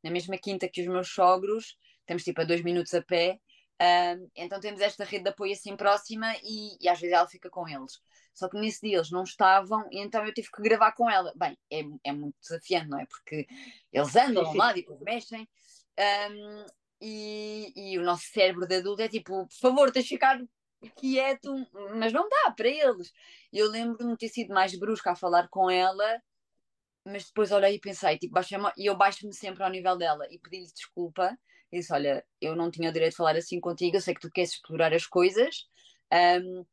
[0.03, 3.41] na mesma quinta que os meus sogros, temos tipo a dois minutos a pé.
[3.79, 7.51] Um, então temos esta rede de apoio assim próxima e, e, às vezes ela fica
[7.51, 8.01] com eles.
[8.33, 11.33] Só que nesse dia eles não estavam e então eu tive que gravar com ela.
[11.37, 13.07] Bem, é, é muito desafiante, não é?
[13.07, 13.47] Porque
[13.93, 14.59] eles andam sim.
[14.59, 15.49] lá e depois mexem.
[15.99, 16.67] Um,
[17.01, 20.41] e, e o nosso cérebro de adulto é tipo, por favor, tens de ficar
[20.97, 21.53] quieto,
[21.97, 23.13] mas não dá para eles.
[23.53, 26.21] Eu lembro-me de ter sido mais brusca a falar com ela,
[27.05, 28.39] mas depois olhei e pensei, tipo,
[28.77, 31.37] e eu baixo-me sempre ao nível dela e pedi-lhe desculpa.
[31.73, 34.31] Disse: Olha, eu não tinha o direito de falar assim contigo, eu sei que tu
[34.31, 35.67] queres explorar as coisas.
[36.13, 36.65] Um,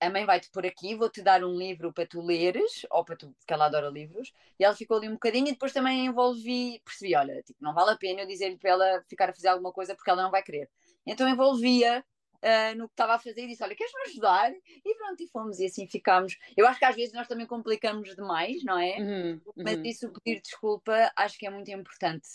[0.00, 3.30] a mãe vai-te por aqui, vou-te dar um livro para tu leres, ou para tu,
[3.38, 7.14] porque ela adora livros, e ela ficou ali um bocadinho e depois também envolvi, percebi,
[7.14, 9.94] olha, tipo, não vale a pena eu dizer-lhe para ela ficar a fazer alguma coisa
[9.94, 10.70] porque ela não vai querer.
[11.06, 12.04] Então envolvia
[12.42, 14.52] uh, no que estava a fazer e disse, olha, queres-me ajudar?
[14.52, 16.36] E pronto, e fomos, e assim ficámos.
[16.56, 18.98] Eu acho que às vezes nós também complicamos demais, não é?
[18.98, 19.52] Uhum, uhum.
[19.56, 22.28] Mas isso, pedir desculpa, acho que é muito importante.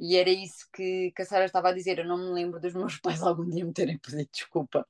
[0.00, 1.98] E era isso que, que a Sara estava a dizer.
[1.98, 4.86] Eu não me lembro dos meus pais algum dia me terem pedido desculpa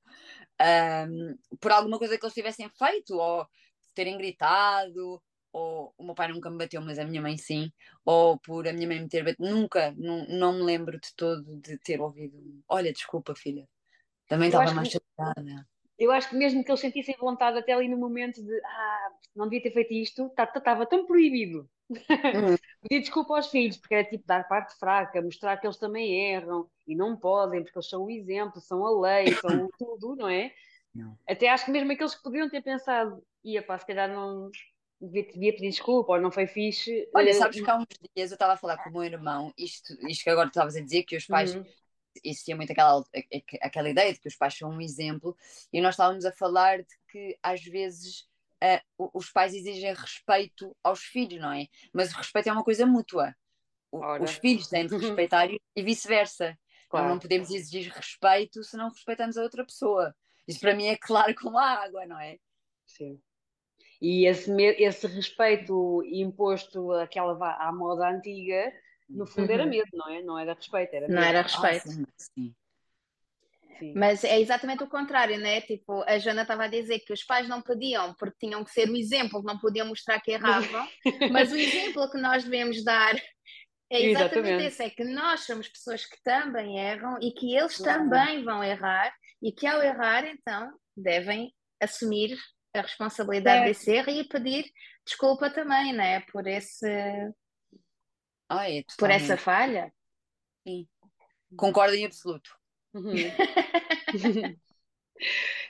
[0.61, 3.47] um, por alguma coisa que eles tivessem feito, ou
[3.95, 5.21] terem gritado,
[5.53, 7.73] ou o meu pai nunca me bateu, mas a minha mãe sim,
[8.05, 9.49] ou por a minha mãe me ter batido.
[9.49, 12.39] Nunca, não, não me lembro de todo de ter ouvido.
[12.69, 13.69] Olha, desculpa, filha.
[14.29, 15.67] Também estava mais chateada.
[15.99, 19.47] Eu acho que mesmo que eles sentissem vontade até ali no momento de ah, não
[19.47, 21.69] devia ter feito isto, estava tá, tá, tão proibido.
[21.91, 22.57] Uhum.
[22.83, 26.69] Pedir desculpa aos filhos, porque era tipo dar parte fraca, mostrar que eles também erram
[26.87, 30.53] e não podem, porque eles são o exemplo, são a lei, são tudo, não é?
[30.95, 31.17] Não.
[31.29, 34.51] Até acho que mesmo aqueles que podiam ter pensado, ia pá, se calhar não
[35.01, 37.09] devia, devia pedir desculpa ou não foi fixe.
[37.15, 39.93] Olha, sabes que há uns dias eu estava a falar com o meu irmão, isto,
[40.09, 41.55] isto que agora estavas a dizer, que os pais.
[41.55, 41.65] Uhum.
[42.25, 43.05] Existia muito aquela,
[43.63, 45.37] aquela ideia de que os pais são um exemplo,
[45.73, 48.29] e nós estávamos a falar de que às vezes
[48.63, 51.67] uh, os pais exigem respeito aos filhos, não é?
[51.93, 53.35] Mas o respeito é uma coisa mútua.
[53.91, 56.59] O, os filhos têm de respeitar e vice-versa.
[56.89, 57.09] Claro.
[57.09, 60.15] Não podemos exigir respeito se não respeitamos a outra pessoa.
[60.47, 62.37] Isso para mim é claro como a água, não é?
[62.87, 63.21] Sim.
[64.01, 68.73] E esse, esse respeito imposto àquela à moda antiga,
[69.09, 69.69] no fundo era uhum.
[69.71, 70.23] medo, não é?
[70.23, 71.15] Não era respeito, era medo.
[71.15, 71.89] Não era respeito.
[71.89, 72.55] Ah, sim, sim.
[73.95, 75.61] Mas é exatamente o contrário, né?
[75.61, 78.89] Tipo, a Joana estava a dizer que os pais não podiam, porque tinham que ser
[78.89, 80.89] o exemplo, não podiam mostrar que erravam,
[81.33, 83.15] mas o exemplo que nós devemos dar
[83.91, 87.79] É exatamente, exatamente isso, é que nós somos pessoas que também erram e que eles
[87.79, 89.13] também vão errar
[89.43, 92.37] e que ao errar, então, devem assumir
[92.75, 93.67] a responsabilidade é.
[93.67, 94.65] desse erro e pedir
[95.05, 96.21] desculpa também, né?
[96.33, 96.87] Por esse
[98.49, 99.93] ah, é por essa falha.
[100.67, 100.89] Sim.
[101.57, 102.60] Concordo em absoluto.
[102.95, 103.13] Uhum.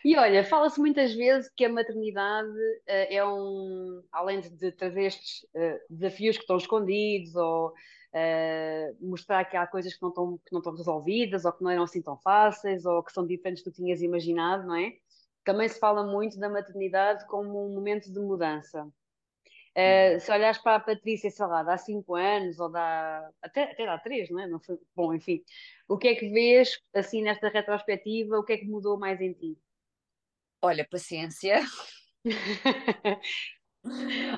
[0.05, 5.43] e olha, fala-se muitas vezes que a maternidade uh, é um, além de, trazer estes
[5.55, 10.53] uh, desafios que estão escondidos ou uh, mostrar que há coisas que não, estão, que
[10.53, 13.71] não estão resolvidas ou que não eram assim tão fáceis ou que são diferentes do
[13.71, 14.93] que tinhas imaginado, não é?
[15.45, 18.87] Também se fala muito da maternidade como um momento de mudança.
[19.71, 23.87] Uh, se olhares para a Patrícia, sei lá, há cinco anos ou dá até, até
[23.87, 24.47] dá três, não é?
[24.49, 25.45] Não foi, bom, enfim,
[25.89, 28.37] o que é que vês assim nesta retrospectiva?
[28.37, 29.57] O que é que mudou mais em ti?
[30.61, 31.61] Olha, paciência.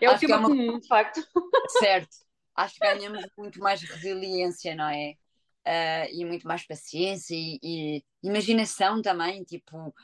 [0.03, 0.49] é o tema é uma...
[0.49, 1.21] comum, de facto.
[1.79, 2.14] Certo.
[2.55, 5.14] Acho que ganhamos muito mais resiliência, não é?
[5.66, 9.95] Uh, e muito mais paciência e, e, imaginação também, tipo,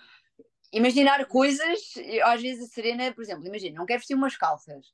[0.73, 1.93] imaginar coisas.
[2.25, 4.87] Às vezes a Serena, por exemplo, imagina, não quer vestir umas calças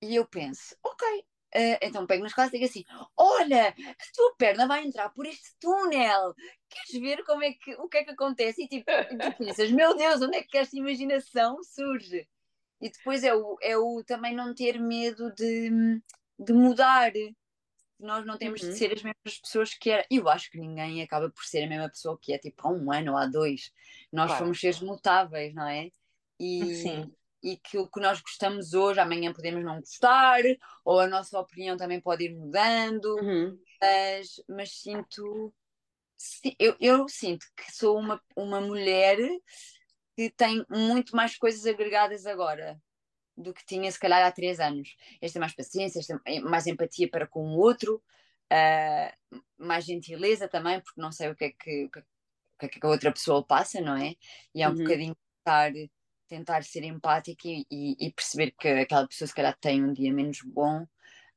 [0.00, 2.84] e eu penso, ok, uh, então pego nas costas e digo assim:
[3.16, 6.34] Olha, a tua perna vai entrar por este túnel.
[6.68, 8.62] Queres ver como é que, o que é que acontece?
[8.62, 12.28] E tipo, tu pensas, meu Deus, onde é que esta imaginação surge?
[12.80, 16.00] E depois é o, é o também não ter medo de,
[16.38, 17.12] de mudar.
[17.98, 18.70] Nós não temos uhum.
[18.70, 20.06] de ser as mesmas pessoas que era.
[20.08, 22.92] Eu acho que ninguém acaba por ser a mesma pessoa que é tipo há um
[22.92, 23.72] ano ou há dois.
[24.12, 24.44] Nós claro.
[24.44, 25.90] somos seres mutáveis, não é?
[26.38, 30.40] E, Sim e que o que nós gostamos hoje, amanhã podemos não gostar,
[30.84, 33.58] ou a nossa opinião também pode ir mudando, uhum.
[33.80, 35.54] mas, mas sinto.
[36.58, 39.16] Eu, eu sinto que sou uma, uma mulher
[40.16, 42.80] que tem muito mais coisas agregadas agora
[43.36, 44.96] do que tinha se calhar há três anos.
[45.20, 48.02] Esta é mais paciência, esta é mais empatia para com o outro,
[48.52, 51.90] uh, mais gentileza também, porque não sei o que é que, o
[52.58, 54.16] que, é que a outra pessoa passa, não é?
[54.52, 54.78] E é um uhum.
[54.78, 55.70] bocadinho estar
[56.28, 60.40] tentar ser empática e, e, perceber que aquela pessoa se calhar tem um dia menos
[60.44, 60.82] bom.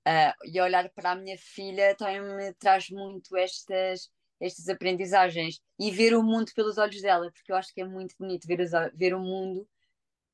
[0.07, 5.91] Uh, e olhar para a minha filha também me traz muito estas, estas aprendizagens e
[5.91, 8.71] ver o mundo pelos olhos dela, porque eu acho que é muito bonito ver, os,
[8.95, 9.67] ver o mundo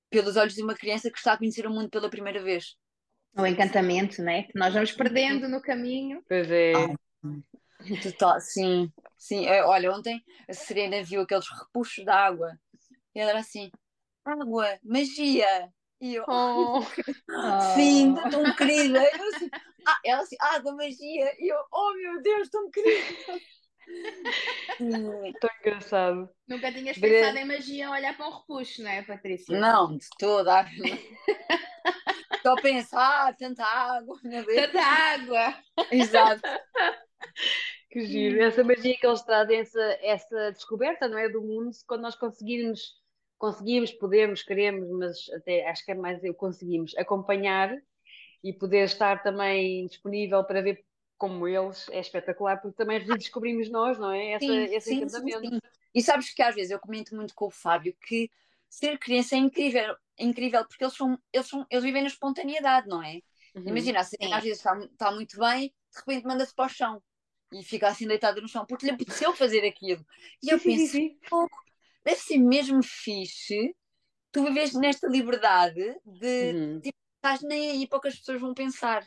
[0.10, 2.78] pelos olhos de uma criança que está a conhecer o mundo pela primeira vez.
[3.38, 4.44] O encantamento, né?
[4.44, 6.24] Que nós vamos perdendo no caminho.
[6.28, 6.72] Pois é.
[8.02, 9.46] total, sim, sim.
[9.46, 12.58] É, olha, ontem a Serena viu aqueles repuxos de água
[13.14, 13.70] e ela era assim:
[14.28, 15.72] água, magia.
[16.00, 16.82] E eu, oh.
[17.76, 19.04] sim, tão querida.
[19.04, 19.50] Eu assim,
[19.88, 21.34] ah, ela assim, água, magia.
[21.40, 23.40] E eu, oh meu Deus, tão querida.
[25.40, 26.30] Tão engraçado.
[26.48, 29.58] Nunca tinhas pensado em magia olhar para um repuxo, não é, Patrícia?
[29.58, 30.66] Não, de toda.
[32.44, 35.56] Só pensar, ah, tanta água, Tanta água.
[35.90, 36.42] Exato.
[37.90, 38.42] Que giro.
[38.42, 41.30] Essa magia que eles trazem, essa, essa descoberta, não é?
[41.30, 42.96] Do mundo, quando nós conseguirmos
[43.38, 47.76] conseguimos, podemos, queremos, mas até acho que é mais eu conseguimos acompanhar
[48.44, 50.84] e poder estar também disponível para ver
[51.18, 54.34] como eles é espetacular, porque também redescobrimos nós, não é?
[54.34, 55.40] Essa, sim, esse sim, encantamento.
[55.40, 55.60] Sim, sim.
[55.94, 58.30] E sabes que às vezes eu comento muito com o Fábio que
[58.70, 62.88] ser criança é incrível, é incrível porque eles, são, eles, são, eles vivem na espontaneidade,
[62.88, 63.22] não é?
[63.56, 63.68] Uhum.
[63.68, 67.02] Imagina, assim, às vezes está, está muito bem, de repente manda-se para o chão
[67.52, 70.06] e fica assim deitada no chão porque lhe apeteceu fazer aquilo.
[70.44, 70.98] E eu penso,
[71.30, 71.58] pouco,
[72.08, 73.76] deve ser mesmo fixe
[74.32, 76.80] tu vives nesta liberdade de uhum.
[76.80, 79.04] tipo, estás nem aí para o que as pessoas vão pensar.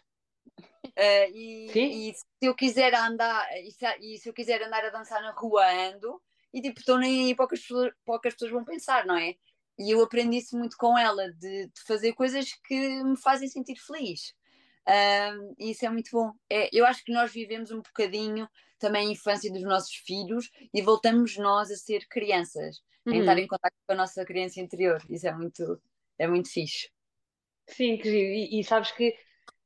[0.84, 4.90] Uh, e, e, se eu quiser andar e se, e se, eu quiser andar a
[4.90, 6.20] dançar na rua ando
[6.52, 8.52] e tipo estou nem aí para o, que as pessoas, para o que as pessoas
[8.52, 9.34] vão pensar, não é?
[9.78, 13.76] E eu aprendi isso muito com ela, de, de fazer coisas que me fazem sentir
[13.76, 14.34] feliz.
[14.86, 16.32] Uh, e isso é muito bom.
[16.50, 20.82] É, eu acho que nós vivemos um bocadinho também a infância dos nossos filhos e
[20.82, 23.16] voltamos nós a ser crianças uhum.
[23.16, 25.02] em estar em contato com a nossa criança interior.
[25.08, 25.80] Isso é muito,
[26.18, 26.90] é muito fixe.
[27.66, 29.16] Sim, e, e sabes que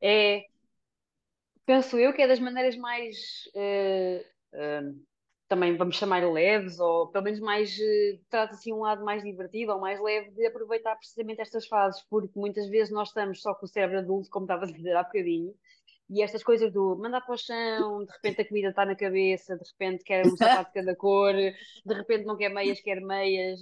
[0.01, 0.45] é,
[1.65, 3.17] penso eu que é das maneiras mais
[3.55, 4.21] uh,
[4.55, 5.05] uh,
[5.49, 9.73] também vamos chamar leves, ou pelo menos mais uh, trata assim um lado mais divertido
[9.73, 13.67] ou mais leve de aproveitar precisamente estas fases, porque muitas vezes nós estamos só com
[13.67, 15.55] o cérebro adulto, como estava a dizer há bocadinho,
[16.11, 19.57] e estas coisas do mandar para o chão, de repente a comida está na cabeça,
[19.57, 23.61] de repente quer um sapato de cada cor, de repente não quer meias, quer meias,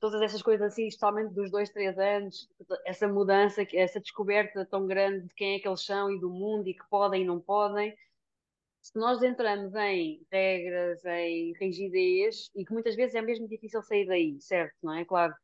[0.00, 2.46] todas essas coisas assim, especialmente dos dois, três anos,
[2.84, 6.68] essa mudança, essa descoberta tão grande de quem é que eles são e do mundo
[6.68, 7.96] e que podem e não podem.
[8.82, 14.06] Se nós entramos em regras, em rigidez, e que muitas vezes é mesmo difícil sair
[14.06, 14.74] daí, certo?
[14.82, 15.06] Não é?
[15.06, 15.34] Claro.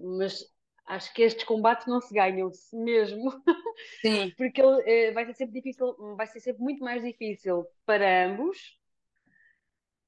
[0.00, 0.44] Mas
[0.86, 3.30] acho que estes combates não se ganham -se mesmo.
[4.00, 4.32] Sim.
[4.36, 8.78] porque ele, uh, vai ser sempre difícil, vai ser sempre muito mais difícil para ambos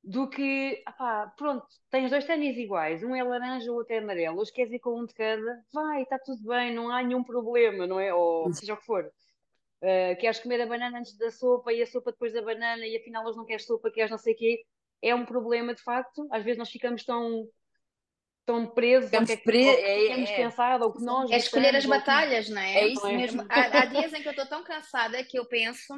[0.07, 4.41] do que, apá, pronto, tens dois ténis iguais, um é laranja, o outro é amarelo,
[4.41, 7.89] hoje queres ir com um de cada, vai, está tudo bem, não há nenhum problema,
[7.89, 8.15] não é?
[8.15, 9.05] Ou seja o que for.
[9.83, 12.97] Uh, queres comer a banana antes da sopa e a sopa depois da banana e
[12.97, 14.65] afinal hoje não queres sopa, queres não sei o quê.
[15.03, 16.27] É um problema de facto.
[16.31, 17.47] Às vezes nós ficamos tão,
[18.47, 19.63] tão presos ao que é que, pre...
[19.65, 20.37] que, é, temos é.
[20.37, 22.75] pensado ou que nós É escolher as gostamos, ou que- batalhas, não é?
[22.75, 23.17] É isso é?
[23.17, 23.45] mesmo.
[23.51, 25.95] Há, há dias em que eu estou tão cansada que eu penso: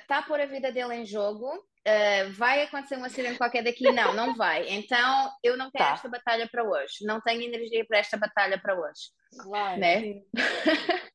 [0.00, 1.46] está a pôr a vida dele em jogo,
[1.86, 3.84] ah, vai acontecer um acidente qualquer daqui?
[3.92, 4.68] Não, não vai.
[4.70, 5.94] Então eu não quero Tá.
[5.94, 9.10] esta batalha para hoje, não tenho energia para esta batalha para hoje.
[9.42, 10.00] Claro, Né?
[10.00, 10.22] sim.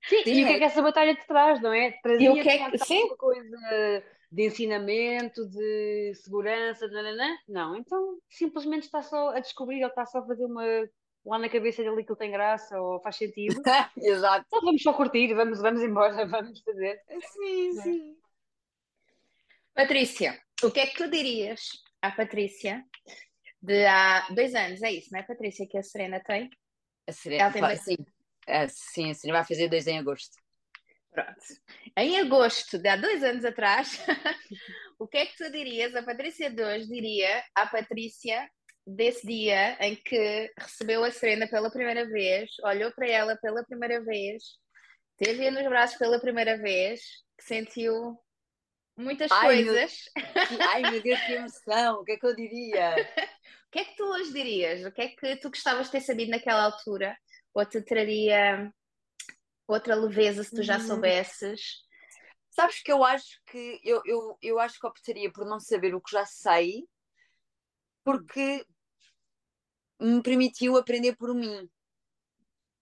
[0.07, 0.57] Sim, Sim, e o que é é.
[0.59, 1.91] que essa batalha te traz, não é?
[2.03, 3.07] Trazia E o que é que- sim.
[3.17, 7.35] coisa de ensinamento, de segurança, nananã?
[7.47, 10.63] Não, então simplesmente está só a descobrir, ou está só a fazer uma
[11.25, 13.61] lá na cabeça dele que ele tem graça ou faz sentido.
[13.97, 14.45] Exato.
[14.47, 16.99] Então vamos só curtir, vamos, vamos embora, vamos fazer.
[17.33, 17.83] Sim, Né?
[17.83, 18.17] sim.
[19.73, 21.61] Patrícia, o que é que tu dirias
[22.01, 22.83] à Patrícia
[23.61, 24.81] de há dois anos?
[24.81, 26.49] É isso, não é, Patrícia, que a Serena tem?
[27.07, 27.97] A Serena, Ela tem dois- sim.
[28.47, 30.35] Ah, sim, a Serena vai fazer dois em agosto.
[31.11, 31.41] Pronto.
[31.97, 33.99] Em agosto de há dois anos atrás,
[34.97, 38.49] o que é que tu dirias, a Patrícia de hoje diria à Patrícia
[38.87, 44.01] desse dia em que recebeu a Serena pela primeira vez, olhou para ela pela primeira
[44.03, 44.43] vez,
[45.17, 47.01] teve-a nos braços pela primeira vez,
[47.37, 48.17] que sentiu
[48.97, 49.93] muitas Ai, meu- coisas.
[50.47, 51.95] Que- Ai, meu Deus, que emoção!
[51.99, 52.95] O que é que eu diria?
[53.67, 54.83] O que é que tu hoje dirias?
[54.83, 57.17] O que é que tu gostavas de ter sabido naquela altura?
[57.53, 58.69] Ou te traria
[59.73, 60.87] outra leveza se tu já Hum.
[60.87, 61.85] soubesses?
[62.49, 66.01] Sabes que eu acho que eu, eu, eu acho que optaria por não saber o
[66.01, 66.85] que já sei,
[68.03, 68.65] porque
[69.99, 71.69] me permitiu aprender por mim.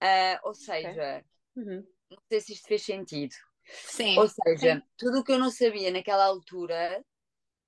[0.01, 1.23] Ah, ou seja,
[1.55, 1.85] Uhum.
[2.09, 3.35] não sei se isto fez sentido.
[3.65, 4.17] Sim.
[4.17, 7.03] Ou seja, tudo o que eu não sabia naquela altura,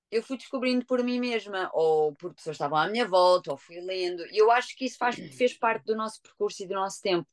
[0.09, 3.57] eu fui descobrindo por mim mesma, ou por pessoas que estavam à minha volta, ou
[3.57, 4.25] fui lendo.
[4.27, 7.27] E eu acho que isso faz, fez parte do nosso percurso e do nosso tempo.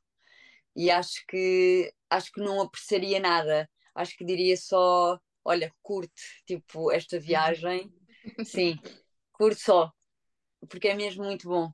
[0.78, 3.68] E acho que acho que não apreciaria nada.
[3.94, 7.92] Acho que diria só, olha, curte, tipo, esta viagem.
[8.44, 8.76] Sim,
[9.32, 9.92] curte só.
[10.70, 11.72] Porque é mesmo muito bom.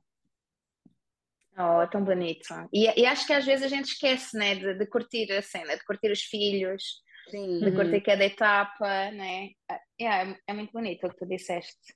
[1.57, 2.47] Oh, tão bonito.
[2.73, 5.77] E, e acho que às vezes a gente esquece, né, de, de curtir a cena,
[5.77, 6.83] de curtir os filhos,
[7.29, 7.61] Sim.
[7.61, 7.75] de Uhum.
[7.75, 9.51] curtir cada etapa, né?
[10.01, 11.95] É, é muito bonito o que tu disseste.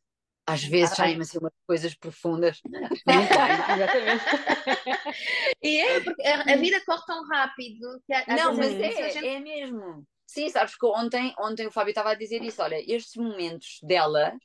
[0.54, 2.62] Às vezes saem-me assim umas coisas profundas.
[3.06, 4.26] Exatamente.
[5.62, 9.40] E é, porque a, a vida corre tão rápido que Não, mas é, gente- é
[9.40, 10.06] mesmo.
[10.26, 12.62] Sim, sabes que ontem, ontem o Fábio estava a dizer isso.
[12.62, 14.38] Olha, estes momentos dela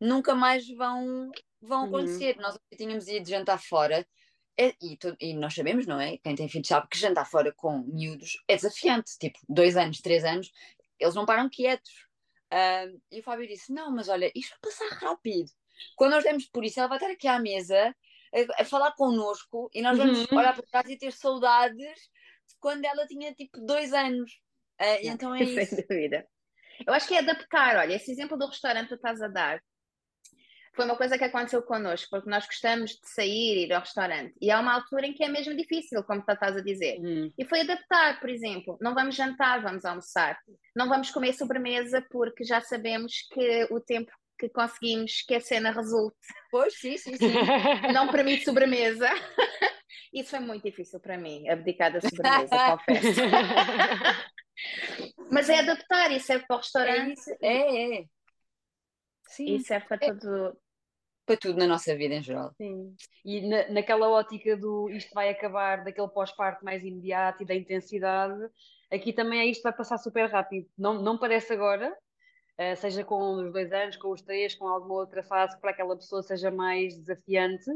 [0.00, 1.86] nunca mais vão, vão Uhum.
[1.88, 2.36] acontecer.
[2.38, 4.06] Nós tínhamos ido jantar fora
[4.58, 6.16] é- e, to- e nós sabemos, não é?
[6.18, 9.18] Quem tem filhos sabe que jantar fora com miúdos é desafiante.
[9.18, 10.50] Tipo, dois anos, três anos,
[11.00, 12.05] eles não param quietos.
[13.10, 15.50] E o Fábio disse: Não, mas olha, isto vai passar rápido.
[15.96, 17.94] Quando nós demos por isso, ela vai estar aqui à mesa
[18.58, 20.26] a, a falar connosco e nós vamos Uhum.
[20.34, 21.78] olhar para trás e ter saudades
[22.48, 24.40] de quando ela tinha tipo dois anos.
[25.02, 25.84] E então é Sem isso.
[25.88, 26.26] dúvida.
[26.86, 27.76] Eu acho que é adaptar.
[27.78, 29.62] Olha, esse exemplo do restaurante que tu estás a dar
[30.76, 34.34] foi uma coisa que aconteceu connosco, porque nós gostamos de sair e ir ao restaurante.
[34.40, 36.98] E há uma altura em que é mesmo difícil, como tu estás a dizer.
[36.98, 37.32] Uhum.
[37.36, 40.38] E foi adaptar, por exemplo, não vamos jantar, vamos almoçar.
[40.76, 45.70] Não vamos comer sobremesa porque já sabemos que o tempo que conseguimos que a cena
[45.70, 46.14] resulte
[46.50, 47.32] Pois, sim, sim, sim.
[47.94, 49.08] não permite sobremesa.
[50.12, 53.20] Isso foi muito difícil para mim, abdicar da sobremesa, confesso.
[55.30, 57.36] Mas é adaptar e serve para o É restaurante isso.
[57.42, 58.04] É, é.
[59.28, 59.56] Sim.
[59.56, 60.58] e serve para todo.
[61.26, 62.52] Para tudo na nossa vida em geral.
[62.56, 62.94] Sim.
[63.24, 68.48] E na, naquela ótica do isto vai acabar, daquele pós-parto mais imediato e da intensidade,
[68.92, 70.68] aqui também é isto vai passar super rápido.
[70.78, 71.92] Não, não parece agora,
[72.56, 75.96] eh, seja com os dois anos, com os três, com alguma outra fase, para aquela
[75.96, 77.70] pessoa seja mais desafiante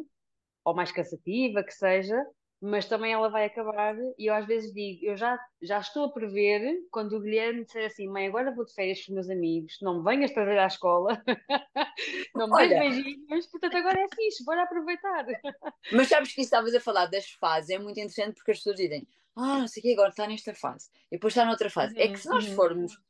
[0.64, 2.24] ou mais cansativa, que seja,
[2.60, 3.96] mas também ela vai acabar.
[4.18, 7.86] E eu às vezes digo, eu já, já estou a prever quando o Guilherme disser
[7.86, 11.22] assim: mãe, agora vou de férias com os meus amigos, não venhas trazer à escola,
[12.34, 12.80] não me Olha.
[12.80, 15.26] beijinhos, portanto agora é fixe, bora aproveitar.
[15.92, 18.76] Mas sabes que isso estavas a falar das fases, é muito interessante porque as pessoas
[18.76, 21.98] dizem, ah, não sei o que, agora está nesta fase, e depois está noutra fase.
[21.98, 22.54] É que se nós uhum.
[22.54, 23.00] formos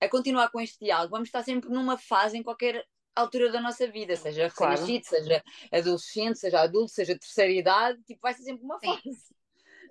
[0.00, 2.84] a continuar com este diálogo, vamos estar sempre numa fase em qualquer
[3.20, 4.94] altura da nossa vida, seja Claro.
[4.94, 5.42] recém-nascido, seja
[5.72, 8.98] adolescente, seja adulto, seja terceira idade, tipo, vai ser sempre uma Sim.
[9.02, 9.34] fase.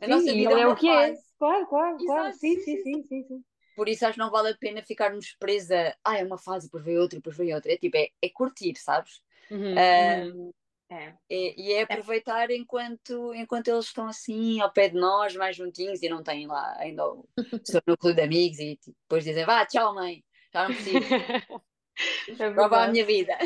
[0.01, 1.15] A Sim, nossa vida é é o que é.
[1.15, 1.21] fase.
[1.39, 2.33] Claro, claro, claro.
[2.33, 3.45] Exato, Sim, sim, sim, sim, sim, sim, sim.
[3.75, 6.83] Por isso acho que não vale a pena ficarmos presa, ah, é uma fase, depois
[6.83, 7.71] vem outra, depois vem outra.
[7.73, 9.21] É tipo, é, é curtir, sabes?
[9.49, 10.53] Uhum, Ah, uhum.
[10.89, 11.17] É.
[11.29, 12.51] E, e é aproveitar é.
[12.51, 16.75] enquanto, enquanto eles estão assim ao pé de nós, mais juntinhos, e não têm lá
[16.79, 17.27] ainda o
[17.63, 20.23] seu núcleo de amigos, e tipo, depois dizem, vá, tchau mãe,
[20.53, 21.13] já não preciso.
[22.27, 23.37] é Prova a minha vida.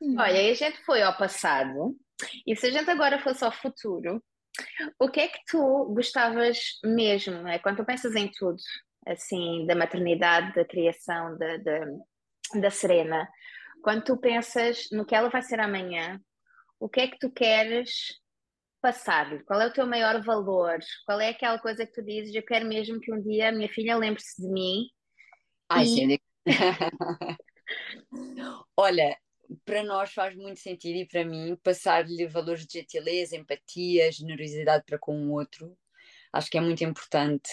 [0.00, 1.96] Olha, a gente foi ao passado,
[2.46, 4.22] e se a gente agora fosse ao futuro,
[4.98, 7.58] o que é que tu gostavas mesmo, é?
[7.58, 8.58] quando tu pensas em tudo,
[9.06, 13.28] assim, da maternidade, da criação da, da, da Serena,
[13.82, 16.20] quando tu pensas no que ela vai ser amanhã,
[16.78, 18.20] o que é que tu queres
[18.80, 19.42] passar-lhe?
[19.44, 20.78] Qual é o teu maior valor?
[21.04, 22.34] Qual é aquela coisa que tu dizes?
[22.34, 24.86] Eu quero mesmo que um dia a minha filha lembre-se de mim.
[25.68, 25.86] Ai, e...
[25.86, 26.18] sim.
[28.76, 29.16] Olha,
[29.64, 34.98] para nós faz muito sentido e para mim passar-lhe valores de gentileza, empatia, generosidade para
[34.98, 35.76] com o outro.
[36.32, 37.50] Acho que é muito importante.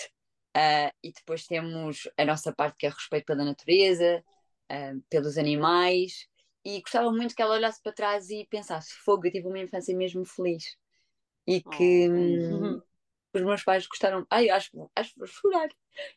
[0.56, 4.24] Uh, e depois temos a nossa parte que é respeito pela natureza,
[4.72, 6.30] uh, pelos animais
[6.66, 9.96] e gostava muito que ela olhasse para trás e pensasse: fogo, eu tive uma infância
[9.96, 10.76] mesmo feliz.
[11.46, 12.82] E que oh.
[13.38, 14.26] os meus pais gostaram.
[14.32, 15.70] Ai, acho, acho que vou chorar.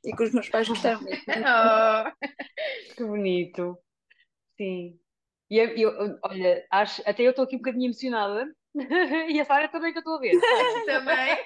[0.03, 1.23] E que os meus pais gostaram muito.
[1.29, 3.79] oh, que bonito.
[4.59, 4.99] Sim.
[5.51, 8.47] E eu, eu, olha, acho, até eu estou aqui um bocadinho emocionada.
[9.31, 10.35] e a Sara também que eu estou a ver.
[10.85, 11.39] também.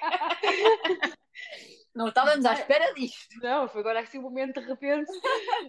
[1.95, 3.39] Não estávamos à espera disto.
[3.41, 5.09] Não, foi agora assim um momento de repente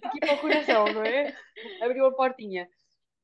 [0.03, 1.33] aqui para o coração, não é?
[1.81, 2.67] Abriu a portinha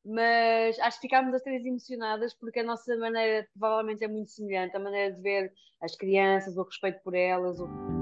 [0.06, 4.76] mas acho que ficámos as três emocionadas porque a nossa maneira provavelmente é muito semelhante,
[4.76, 7.60] a maneira de ver as crianças, o respeito por elas.
[7.60, 8.01] O...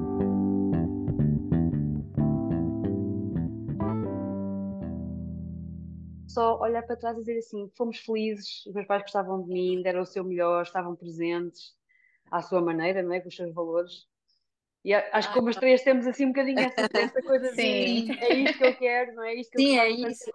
[6.40, 9.82] Só olhar para trás e dizer assim: fomos felizes, os meus pais gostavam de mim,
[9.82, 11.76] deram o seu melhor, estavam presentes
[12.32, 13.20] à sua maneira, não é?
[13.20, 14.08] com os seus valores.
[14.86, 18.06] E acho que como as três temos assim um bocadinho essa, essa coisa Sim.
[18.06, 19.96] de é isto que eu quero, não é isto que Sim, eu quero.
[19.98, 20.32] Sim, é isso.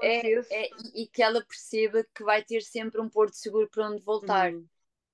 [0.50, 4.02] É, é, e que ela perceba que vai ter sempre um porto seguro para onde
[4.02, 4.52] voltar.
[4.52, 4.66] Uhum.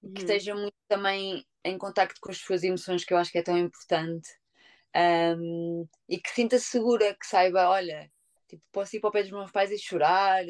[0.02, 0.14] Que uhum.
[0.16, 3.56] esteja muito também em contacto com as suas emoções, que eu acho que é tão
[3.56, 4.28] importante.
[5.38, 8.10] Um, e que sinta -se segura, que saiba, olha,
[8.48, 10.44] tipo, posso ir para o pé dos meus pais e chorar,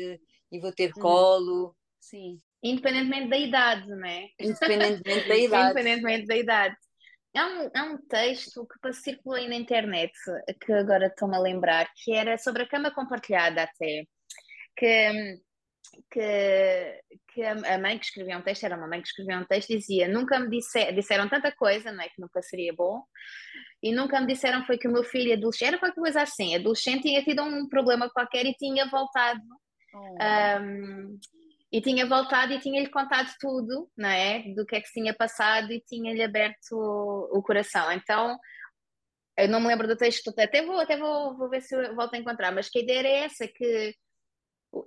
[0.51, 1.03] e vou ter uhum.
[1.03, 1.77] colo.
[2.01, 2.39] Sim.
[2.63, 4.29] Independentemente da idade, não é?
[4.39, 5.71] Independentemente da idade.
[5.71, 6.77] Independentemente da idade.
[7.37, 10.13] Há um, há um texto que circulou aí na internet,
[10.61, 14.05] que agora estou-me a lembrar, que era sobre a cama compartilhada até,
[14.77, 15.39] que,
[16.11, 19.69] que, que a mãe que escrevia um texto, era uma mãe que escrevia um texto,
[19.69, 23.01] dizia, nunca me disse, disseram tanta coisa, não é, que nunca seria bom,
[23.81, 27.03] e nunca me disseram foi que o meu filho adolescente, era qualquer coisa assim, adolescente
[27.03, 29.41] tinha tido um problema qualquer e tinha voltado...
[29.93, 30.63] Oh.
[30.63, 31.19] Um,
[31.73, 34.43] e tinha voltado e tinha-lhe contado tudo, não é?
[34.55, 37.93] Do que é que se tinha passado e tinha-lhe aberto o, o, coração.
[37.93, 38.37] Então,
[39.37, 42.15] eu não me lembro do texto, até vou, até vou, vou ver se eu volto
[42.15, 43.95] a encontrar, mas que a ideia era essa, que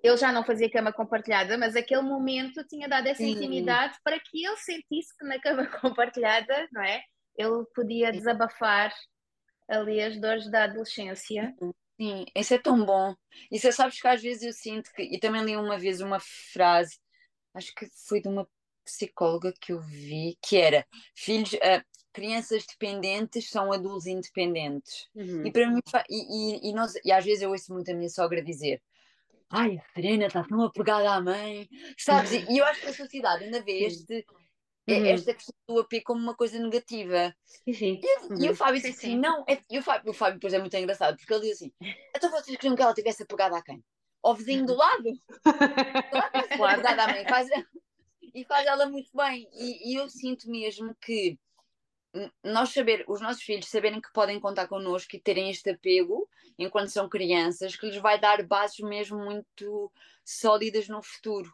[0.02, 4.46] ele já não fazia cama compartilhada, mas aquele momento tinha dado essa intimidade para que
[4.46, 7.02] ele sentisse que na cama compartilhada, não é?
[7.38, 8.94] Ele podia desabafar
[9.68, 11.54] ali as dores da adolescência.
[12.04, 13.16] Sim, isso é tão bom.
[13.50, 15.04] E você sabes que às vezes eu sinto que.
[15.04, 17.00] E também li uma vez uma frase,
[17.54, 18.46] acho que foi de uma
[18.84, 20.86] psicóloga que eu vi, que era
[21.16, 21.82] filhos, uh,
[22.12, 25.08] crianças dependentes são adultos independentes.
[25.16, 25.48] Uhum.
[25.48, 25.80] E para mim,
[26.10, 28.82] e, e, e, nós, e às vezes eu ouço muito a minha sogra dizer.
[29.50, 32.34] Ai, a Serena está tão apegada à mãe, sabes?
[32.34, 34.24] E, eu acho que a sociedade ainda vê este, é
[34.88, 35.06] uhum.
[35.06, 37.36] esta questão do AP como uma coisa negativa.
[37.46, 38.00] Sim.
[38.02, 38.44] E, uhum.
[38.44, 40.76] e, o Fábio disse assim: não, é, e o Fábio, o Fábio depois é muito
[40.76, 41.72] engraçado, porque ele diz assim:
[42.16, 43.84] então vocês queriam que ela tivesse apegada a quem?
[44.22, 45.10] Ao vizinho do lado?
[46.58, 47.28] claro, à mãe.
[47.28, 47.50] Faz,
[48.34, 49.48] e faz ela muito bem.
[49.54, 51.38] E, e, eu sinto mesmo que
[52.44, 56.90] nós saber, os nossos filhos saberem que podem contar connosco e terem este apego enquanto
[56.90, 59.92] são crianças, que lhes vai dar bases mesmo muito
[60.24, 61.52] sólidas no futuro.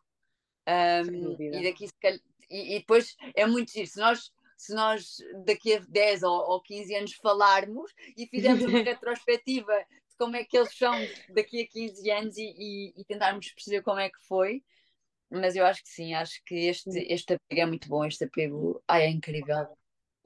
[0.68, 2.20] Um, e daqui se calhar,
[2.50, 3.88] e, e, depois é muito giro.
[3.88, 8.80] Se nós, se nós daqui a 10 ou, ou 15 anos falarmos e fizermos uma
[8.84, 9.78] retrospectiva
[10.10, 10.94] de como é que eles são
[11.34, 14.64] daqui a 15 anos e, e, e, tentarmos perceber como é que foi.
[15.32, 18.82] Mas eu acho que sim, acho que este, este apego é muito bom, este apego
[18.88, 19.68] ai, é incrível.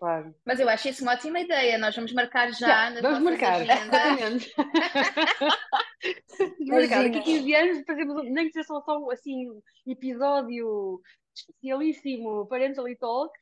[0.04, 0.36] Claro.
[0.44, 1.78] Mas eu acho isso uma ótima ideia.
[1.78, 2.92] Nós vamos marcar já.
[2.92, 4.54] já vamos marcar, exatamente.
[6.68, 7.04] marcar.
[7.04, 9.48] Daqui a 15 anos fazemos nem que seja só, só assim,
[9.88, 11.00] episódio
[11.36, 13.34] especialíssimo Parental Talk.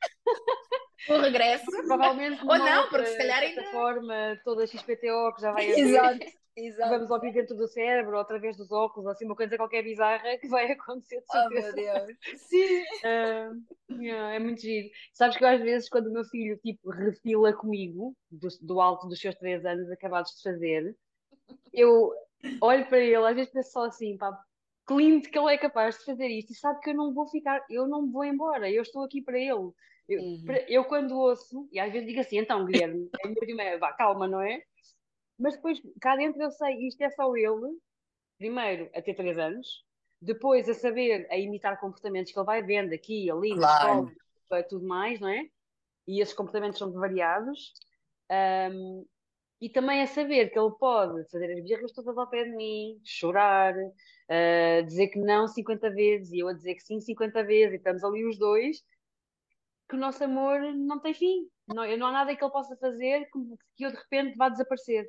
[1.08, 1.64] O regresso.
[1.70, 3.64] Provavelmente Ou não, porque se calhar ainda.
[3.70, 5.78] forma toda a XPTO que já vai haver.
[5.78, 6.42] Exato.
[6.54, 6.90] Exato.
[6.90, 10.70] Vamos ouvir dentro do cérebro, através dos óculos, assim, uma coisa qualquer bizarra que vai
[10.70, 12.18] acontecer de Oh, meu Deus.
[12.36, 12.82] Sim.
[13.04, 14.88] Uh, é muito giro.
[15.14, 19.18] Sabes que às vezes, quando o meu filho, tipo, refila comigo, do, do alto dos
[19.18, 20.94] seus três anos, acabados de fazer,
[21.72, 22.12] eu
[22.60, 24.38] olho para ele, às vezes penso só assim, pá,
[24.86, 27.26] que lindo que ele é capaz de fazer isto e sabe que eu não vou
[27.28, 29.70] ficar, eu não vou embora, eu estou aqui para ele.
[30.08, 30.44] Eu, uhum.
[30.68, 34.40] eu quando ouço, e às vezes digo assim, então Guilherme, é primeira, vá, calma, não
[34.40, 34.62] é?
[35.38, 37.78] Mas depois cá dentro eu sei, isto é só ele,
[38.38, 39.84] primeiro a ter três anos,
[40.20, 44.04] depois a saber, a imitar comportamentos que ele vai vendo aqui, ali, claro.
[44.04, 44.12] na
[44.42, 45.46] escola, tudo mais, não é?
[46.06, 47.72] E esses comportamentos são variados.
[48.30, 49.04] Um,
[49.62, 53.00] e também a saber que ele pode fazer as birras todas ao pé de mim,
[53.04, 57.74] chorar, uh, dizer que não 50 vezes e eu a dizer que sim 50 vezes,
[57.74, 58.82] e estamos ali os dois,
[59.88, 61.48] que o nosso amor não tem fim.
[61.68, 63.38] Não, não há nada que ele possa fazer que,
[63.76, 65.08] que eu de repente vá desaparecer.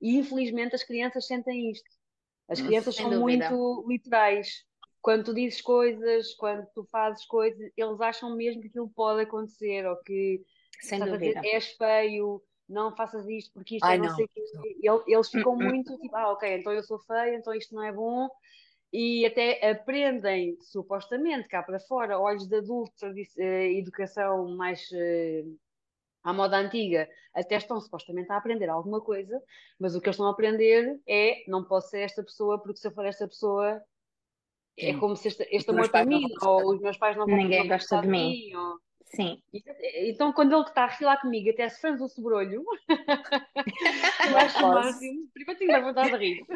[0.00, 1.90] E infelizmente as crianças sentem isto.
[2.48, 3.50] As crianças Sem são dúvida.
[3.50, 4.64] muito literais.
[5.02, 9.84] Quando tu dizes coisas, quando tu fazes coisas, eles acham mesmo que aquilo pode acontecer
[9.86, 10.40] ou que
[10.80, 11.42] Sem dúvida.
[11.44, 12.42] És feio,
[12.72, 15.12] não faças isto porque isto Ai, é não, não sei o que.
[15.12, 18.28] Eles ficam muito tipo, ah, ok, então eu sou feia, então isto não é bom.
[18.92, 23.06] E até aprendem, supostamente, cá para fora, olhos de adulto,
[23.38, 25.44] eh, educação mais eh,
[26.22, 29.42] à moda antiga, até estão supostamente a aprender alguma coisa,
[29.78, 32.86] mas o que eles estão a aprender é não posso ser esta pessoa, porque se
[32.86, 33.82] eu for esta pessoa
[34.78, 34.96] é Sim.
[34.96, 37.68] é como se este, este amor para mim, ou os meus pais não vão Ninguém
[37.68, 38.28] gosta de mim.
[38.30, 38.78] mim ou...
[39.14, 39.42] Sim.
[39.94, 42.64] Então, quando ele está a rir lá comigo, até se faz o sobrolho,
[44.30, 45.28] eu acho o máximo.
[45.34, 46.46] Primeiro tenho vontade de rir.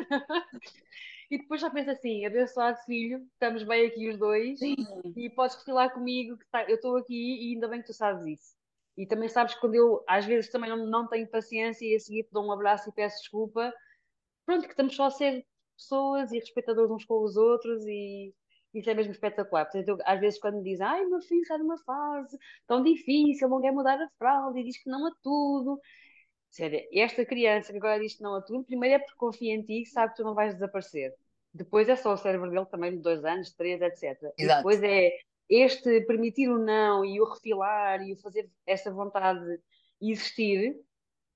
[1.31, 4.75] e depois já penso assim: abençoado filho, estamos bem aqui os dois, Sim.
[5.15, 7.93] e podes rir lá comigo, que tá, eu estou aqui e ainda bem que tu
[7.93, 8.57] sabes isso.
[8.97, 12.01] E também sabes que quando eu, às vezes, também não, não tenho paciência e a
[12.01, 13.71] seguir te dou um abraço e peço desculpa,
[14.47, 15.45] pronto, que estamos só a ser
[15.77, 18.35] pessoas e respeitadores uns com os outros e
[18.79, 19.65] isso é mesmo espetacular.
[19.65, 23.49] Portanto, eu, às vezes, quando me dizem, ai, meu filho está numa fase tão difícil,
[23.49, 25.81] não quer mudar a fralda e diz que não a tudo.
[26.51, 29.63] Sério, esta criança que agora diz que não a tudo, primeiro é porque confia em
[29.63, 31.13] ti e sabe que tu não vais desaparecer.
[31.53, 34.03] Depois é só o cérebro dele também de dois anos, três, etc.
[34.03, 34.35] Exato.
[34.39, 35.11] E depois é
[35.49, 39.41] este permitir o não e o refilar e o fazer essa vontade
[40.01, 40.77] existir,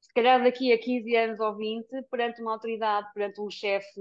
[0.00, 4.00] se calhar daqui a 15 anos ou 20, perante uma autoridade, perante um chefe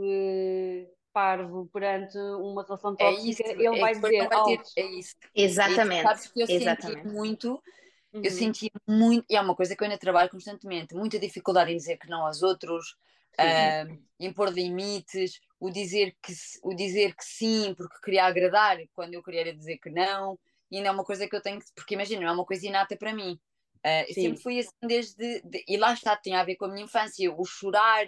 [1.13, 4.85] parvo perante uma relação é tóxica, é isso, ele é vai dizer vai ter, é
[4.85, 5.15] isso.
[5.33, 6.03] Exatamente.
[6.03, 7.01] Sabes que eu Exatamente.
[7.01, 7.63] senti muito,
[8.13, 8.21] uhum.
[8.23, 11.77] eu senti muito, e é uma coisa que eu ainda trabalho constantemente, muita dificuldade em
[11.77, 12.95] dizer que não aos outros,
[13.39, 16.33] uh, impor limites, o dizer, que,
[16.63, 20.37] o dizer que sim porque queria agradar quando eu queria dizer que não,
[20.71, 22.65] e ainda é uma coisa que eu tenho que, porque imagina, não é uma coisa
[22.65, 23.39] inata para mim.
[23.85, 26.67] Uh, eu sempre fui assim desde, de, e lá está, tinha a ver com a
[26.67, 28.05] minha infância, o chorar,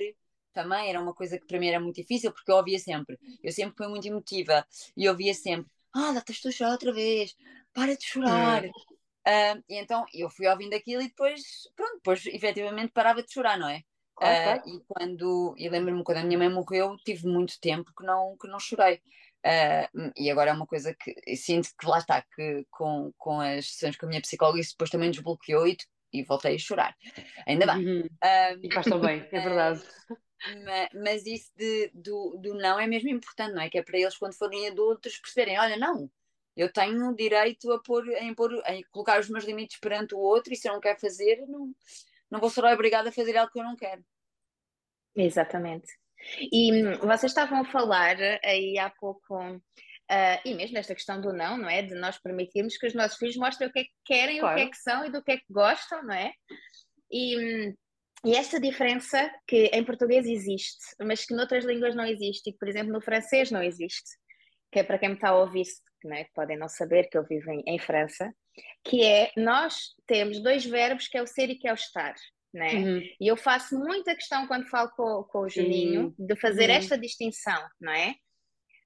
[0.53, 3.51] também era uma coisa que para mim era muito difícil, porque eu ouvia sempre, eu
[3.51, 7.35] sempre fui muito emotiva, e ouvia sempre, ah, estás a chorar outra vez,
[7.73, 8.65] para de chorar.
[8.65, 11.41] Uh, e então eu fui ouvindo aquilo e depois,
[11.75, 13.81] pronto, depois efetivamente parava de chorar, não é?
[14.15, 18.05] Claro, uh, E quando, e lembro-me quando a minha mãe morreu, tive muito tempo que
[18.05, 19.01] não, que não chorei.
[19.43, 23.71] Uh, e agora é uma coisa que sinto que lá está, que com, com as
[23.71, 25.77] sessões com a minha psicóloga isso depois também desbloqueou e,
[26.13, 26.95] e voltei a chorar.
[27.47, 27.85] Ainda bem.
[27.85, 28.01] Uhum.
[28.05, 29.81] Uh, e faz tão bem, é verdade.
[30.63, 33.69] Mas, mas isso de, do, do não é mesmo importante, não é?
[33.69, 36.09] Que é para eles, quando forem adultos, perceberem: olha, não,
[36.55, 40.51] eu tenho direito a, pôr, a, impor, a colocar os meus limites perante o outro,
[40.51, 41.73] e se eu não quero fazer, não,
[42.29, 44.03] não vou ser obrigada a fazer algo que eu não quero.
[45.15, 45.87] Exatamente.
[46.51, 49.59] E hum, vocês estavam a falar aí há pouco, uh,
[50.45, 51.81] e mesmo nesta questão do não, não é?
[51.81, 54.55] De nós permitirmos que os nossos filhos mostrem o que é que querem, claro.
[54.55, 56.33] o que é que são e do que é que gostam, não é?
[57.11, 57.75] E hum,
[58.23, 62.59] e esta diferença que em português existe, mas que noutras línguas não existe, e que,
[62.59, 64.09] por exemplo, no francês não existe,
[64.71, 65.65] que é para quem me está a ouvir,
[66.03, 68.33] né, que podem não saber que eu vivo em, em, França,
[68.83, 72.13] que é nós temos dois verbos que é o ser e que é o estar.
[72.53, 72.73] Né?
[72.73, 73.01] Uhum.
[73.19, 76.75] E eu faço muita questão quando falo com, com o Juninho de fazer uhum.
[76.75, 78.15] esta distinção, não é?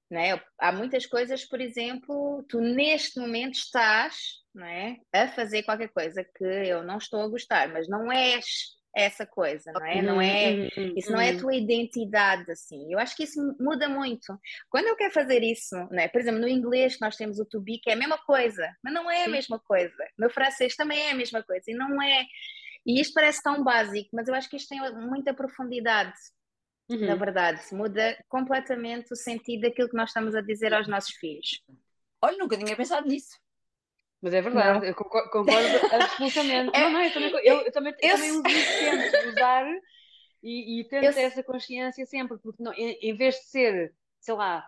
[0.08, 0.40] Não é?
[0.58, 4.16] Há muitas coisas, por exemplo, tu neste momento estás
[4.54, 4.98] não é?
[5.12, 9.70] a fazer qualquer coisa que eu não estou a gostar, mas não és essa coisa,
[9.72, 10.02] não é?
[10.02, 12.90] Não é uhum, uhum, isso não é a tua identidade, assim.
[12.90, 14.40] Eu acho que isso muda muito.
[14.70, 16.08] Quando eu quero fazer isso, né?
[16.08, 18.94] por exemplo, no inglês nós temos o to be, que é a mesma coisa, mas
[18.94, 19.94] não é a mesma coisa.
[20.18, 22.24] No francês também é a mesma coisa, e não é.
[22.86, 26.16] E isto parece tão básico, mas eu acho que isto tem muita profundidade,
[26.88, 27.06] uhum.
[27.06, 27.60] na verdade.
[27.72, 31.62] Muda completamente o sentido daquilo que nós estamos a dizer aos nossos filhos.
[32.22, 33.36] Olha, nunca tinha pensado nisso.
[34.20, 34.86] Mas é verdade, não.
[34.86, 36.74] eu concordo, concordo absolutamente.
[36.74, 39.66] É, não, não, eu também, eu, eu também, eu também uso isso sempre, usar
[40.42, 44.34] e, e tento ter essa consciência sempre, porque não, em, em, vez de ser, sei
[44.34, 44.64] lá,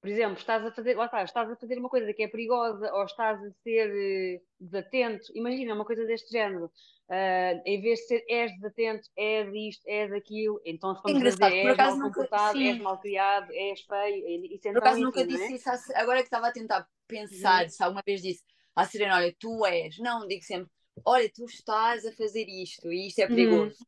[0.00, 2.92] por exemplo, estás a fazer, lá está, estás a fazer uma coisa que é perigosa
[2.92, 6.70] ou estás a ser uh, desatento, imagina uma coisa deste género.
[7.08, 11.52] Uh, em vez de ser és desatento, és isto, és aquilo, então se vamos dizer
[11.52, 15.56] és mal comportado, és mal criado, és feio, isso é Por acaso nunca disse é?
[15.56, 17.68] isso, agora que estava a tentar pensar, uhum.
[17.68, 18.42] se alguma vez disse
[18.76, 20.70] à Serena, olha, tu és, não, digo sempre,
[21.04, 23.28] olha, tu estás a fazer isto e isto é uhum.
[23.28, 23.78] perigoso.
[23.80, 23.86] Uhum.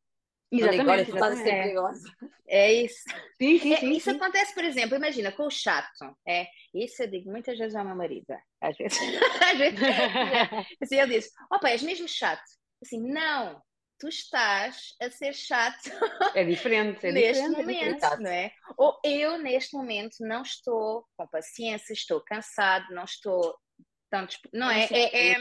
[0.50, 1.62] Exatamente, agora tu é.
[1.62, 2.08] perigosa.
[2.48, 3.02] É isso.
[3.38, 4.16] Sim, sim, sim, é, isso sim.
[4.16, 6.16] acontece, por exemplo, imagina, com o chato.
[6.26, 8.26] É, isso eu digo muitas vezes ao meu marido.
[8.60, 8.98] Às vezes.
[9.52, 9.78] às vezes
[10.82, 12.42] assim, ele diz: opa, és mesmo chato.
[12.82, 13.60] Assim, não,
[13.98, 15.90] tu estás a ser chato.
[16.34, 18.52] É diferente, é neste diferente, momento, é não é?
[18.78, 23.54] Ou eu, neste momento, não estou com paciência, estou cansado, não estou
[24.10, 24.26] tão.
[24.52, 24.84] Não é?
[24.90, 25.36] é, é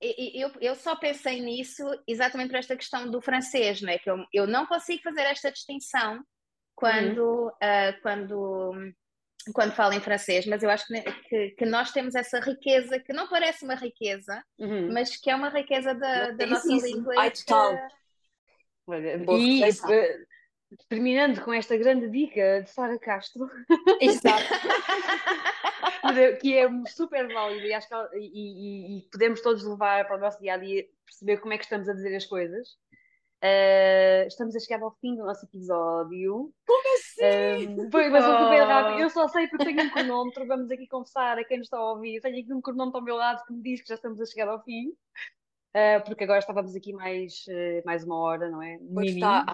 [0.00, 3.98] eu, eu só pensei nisso exatamente por esta questão do francês, não é?
[3.98, 6.22] Que eu, eu não consigo fazer esta distinção
[6.74, 7.48] quando, uhum.
[7.48, 8.92] uh, quando,
[9.52, 13.12] quando falo em francês, mas eu acho que, que, que, nós temos essa riqueza, que
[13.12, 14.92] não parece uma riqueza, uhum.
[14.92, 16.86] mas que é uma riqueza da, da nossa isso.
[16.86, 17.14] língua.
[17.18, 17.52] Ai, que...
[18.86, 19.60] Olha, e,
[20.88, 23.50] terminando com esta grande dica de Sara Castro.
[24.00, 24.44] Exato.
[26.40, 30.20] que é super válido e, acho que, e, e, e, podemos todos levar para o
[30.20, 32.68] nosso dia a dia perceber como é que estamos a dizer as coisas.
[33.38, 36.52] Uh, estamos a chegar ao fim do nosso episódio.
[36.66, 37.76] Como assim?
[37.76, 38.44] Uh, foi, mas oh.
[38.44, 39.00] super rápido.
[39.00, 40.46] Eu só sei porque tenho um cronómetro.
[40.46, 42.20] Vamos aqui confessar a quem nos está a ouvir.
[42.20, 44.48] Tenho aqui um cronómetro ao meu lado que me diz que já estamos a chegar
[44.48, 44.88] ao fim.
[45.70, 47.44] Uh, porque agora estávamos aqui mais,
[47.84, 48.78] mais uma hora, não é?
[48.92, 49.46] Pois está.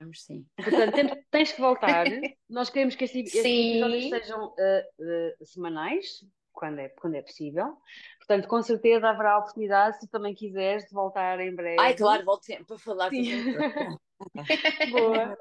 [0.00, 0.46] Vamos sim.
[0.56, 2.06] Portanto, tens que voltar.
[2.48, 7.76] Nós queremos que estes, episódios sejam uh, uh, semanais, quando é, quando é possível.
[8.18, 11.80] Portanto, com certeza haverá oportunidade, se também quiseres, de voltar em breve.
[11.80, 13.10] Ai, claro, volto sempre para falar.
[14.90, 15.36] Boa.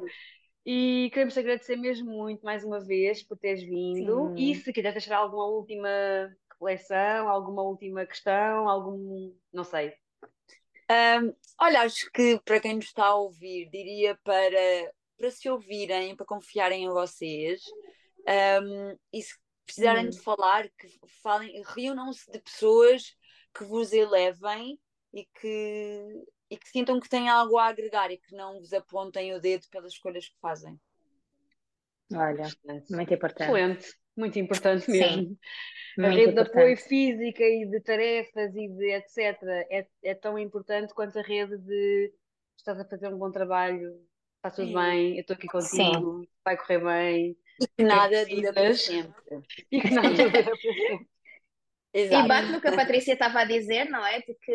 [0.65, 4.35] E queremos agradecer mesmo muito mais uma vez por teres vindo.
[4.35, 4.51] Sim.
[4.51, 5.89] E se quiseres deixar alguma última
[6.51, 9.33] reflexão, alguma última questão, algum.
[9.53, 9.93] não sei,
[10.89, 16.15] um, olha, acho que para quem nos está a ouvir, diria para, para se ouvirem,
[16.15, 17.61] para confiarem em vocês
[18.61, 19.35] um, e se
[19.65, 20.09] precisarem uhum.
[20.11, 20.87] de falar, que
[21.21, 23.15] falem, reúnam-se de pessoas
[23.53, 24.79] que vos elevem
[25.13, 29.33] e que, e que sintam que têm algo a agregar e que não vos apontem
[29.33, 30.79] o dedo pelas escolhas que fazem.
[32.13, 32.47] Olha,
[32.89, 33.43] muito importante.
[33.43, 35.21] Excelente, muito importante mesmo.
[35.21, 35.37] Sim.
[35.99, 36.51] A rede importante.
[36.53, 39.41] de apoio física e de tarefas e de etc.
[39.69, 42.13] É, é tão importante quanto a rede de
[42.55, 43.99] estás a fazer um bom trabalho,
[44.35, 46.27] está tudo bem, eu estou aqui contigo, Sim.
[46.43, 47.37] vai correr bem.
[47.59, 49.21] E que nada dura para sempre.
[49.71, 51.07] E que nada dura para sempre.
[51.93, 52.25] Exato.
[52.25, 54.21] E bate no que a Patrícia estava a dizer, não é?
[54.21, 54.51] Porque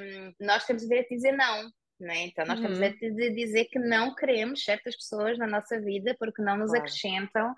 [0.00, 1.70] hum, nós temos o direito de dizer não.
[1.98, 2.24] Né?
[2.24, 2.80] Então, nós uhum.
[2.80, 6.84] temos de dizer que não queremos certas pessoas na nossa vida porque não nos claro.
[6.84, 7.54] acrescentam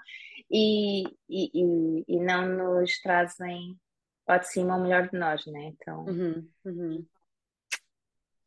[0.52, 3.74] e, e, e, não nos trazem
[4.26, 5.72] ao de cima o melhor de nós, né?
[5.80, 6.48] Então, uhum.
[6.64, 7.06] Uhum.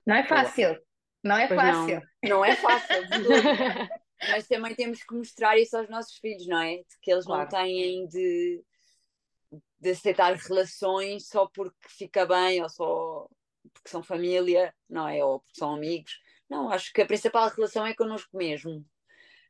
[0.06, 0.80] não é fácil,
[1.24, 2.01] não é pois fácil.
[2.24, 2.95] Não, não é fácil,
[4.30, 6.84] mas também temos que mostrar isso aos nossos filhos, não é?
[7.01, 7.41] Que eles claro.
[7.41, 8.64] não têm de,
[9.80, 13.28] de aceitar relações só porque fica bem ou só
[13.74, 15.26] porque são família, não é?
[15.26, 16.20] Ou porque são amigos.
[16.47, 18.86] Não, acho que a principal relação é connosco mesmo.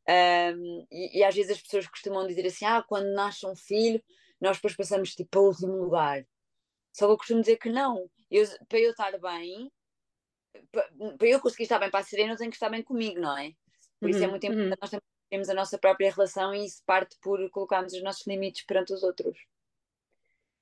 [0.08, 4.02] Um, e, e, às vezes as pessoas costumam dizer assim: ah, quando nasce um filho,
[4.40, 6.26] nós depois passamos tipo a último lugar.
[6.94, 8.10] Só que eu costumo dizer que não.
[8.30, 9.72] Eu, para eu estar bem,
[10.72, 13.20] para, para, eu conseguir estar bem para a Serena, eu tenho que estar bem comigo,
[13.20, 13.52] não é?
[14.00, 14.78] Por isso é uhum, muito importante uhum.
[14.82, 18.94] nós temos a nossa própria relação e isso parte por colocarmos os nossos limites perante
[18.94, 19.38] os outros.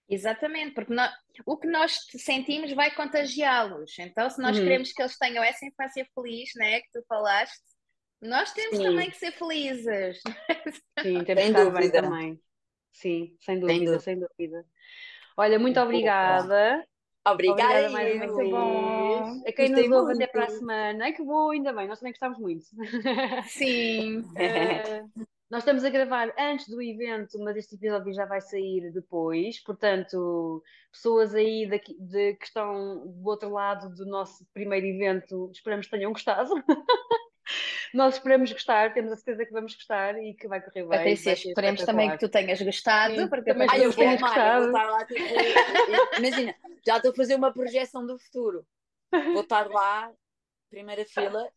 [0.09, 1.11] Exatamente, porque nós,
[1.45, 3.97] o que nós sentimos vai contagiá-los.
[3.99, 4.63] Então, se nós uhum.
[4.63, 7.72] queremos que eles tenham essa infância feliz, né, que tu falaste,
[8.23, 8.83] nós temos Sim.
[8.83, 10.21] também que ser felizes.
[11.01, 12.41] Sim, temos que estar bem também.
[12.91, 14.65] Sim, sem dúvida, sem dúvida, sem dúvida.
[15.35, 16.85] Olha, muito obrigada.
[17.25, 19.41] Obrigada, obrigada mais uma muito bom.
[19.47, 21.11] A quem Gostei nos ouve até para a semana.
[21.13, 22.65] Que bom, ainda bem, nós também gostamos muito.
[23.47, 24.19] Sim.
[24.19, 29.59] uh, Nós estamos a gravar antes do evento, mas este episódio já vai sair depois.
[29.63, 35.85] Portanto, pessoas aí daqui, de, que estão do outro lado do nosso primeiro evento, esperamos
[35.85, 36.51] que tenham gostado.
[37.93, 40.89] Nós esperamos gostar, temos a certeza que vamos gostar e que vai correr bem.
[40.89, 43.15] Patrícia, esperemos também que tu tenhas gostado.
[43.15, 44.71] Sim, porque também eu vou gostado.
[44.71, 45.21] Vou lá, tipo,
[46.17, 48.65] imagina, já estou a fazer uma projeção do futuro.
[49.11, 50.11] Vou estar lá,
[50.71, 51.47] primeira fila.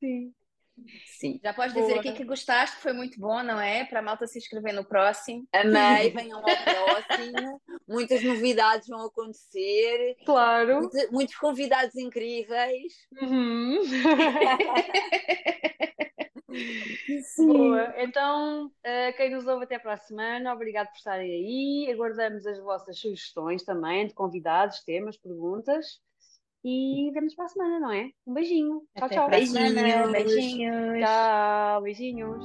[0.00, 0.34] Sim.
[1.06, 1.38] Sim.
[1.42, 3.84] Já podes dizer aqui que gostaste, que foi muito bom, não é?
[3.84, 5.46] Para a malta se inscrever no próximo.
[5.52, 7.60] Amei, venham ao próximo.
[7.86, 10.16] Muitas novidades vão acontecer.
[10.24, 10.80] Claro.
[10.80, 12.92] Muitos, muitos convidados incríveis.
[13.20, 13.80] Uhum.
[17.34, 17.46] Sim.
[17.46, 17.94] Boa.
[17.96, 21.90] Então, uh, quem nos ouve até para a semana, obrigado por estarem aí.
[21.92, 25.98] Aguardamos as vossas sugestões também de convidados, temas, perguntas.
[26.64, 28.10] E vemos para a semana, não é?
[28.26, 28.82] Um beijinho.
[28.96, 29.28] Tchau, Até tchau.
[29.46, 29.82] semana.
[30.12, 30.12] Beijinhos.
[30.12, 30.98] Beijinhos.
[31.00, 32.44] Tchau, beijinhos.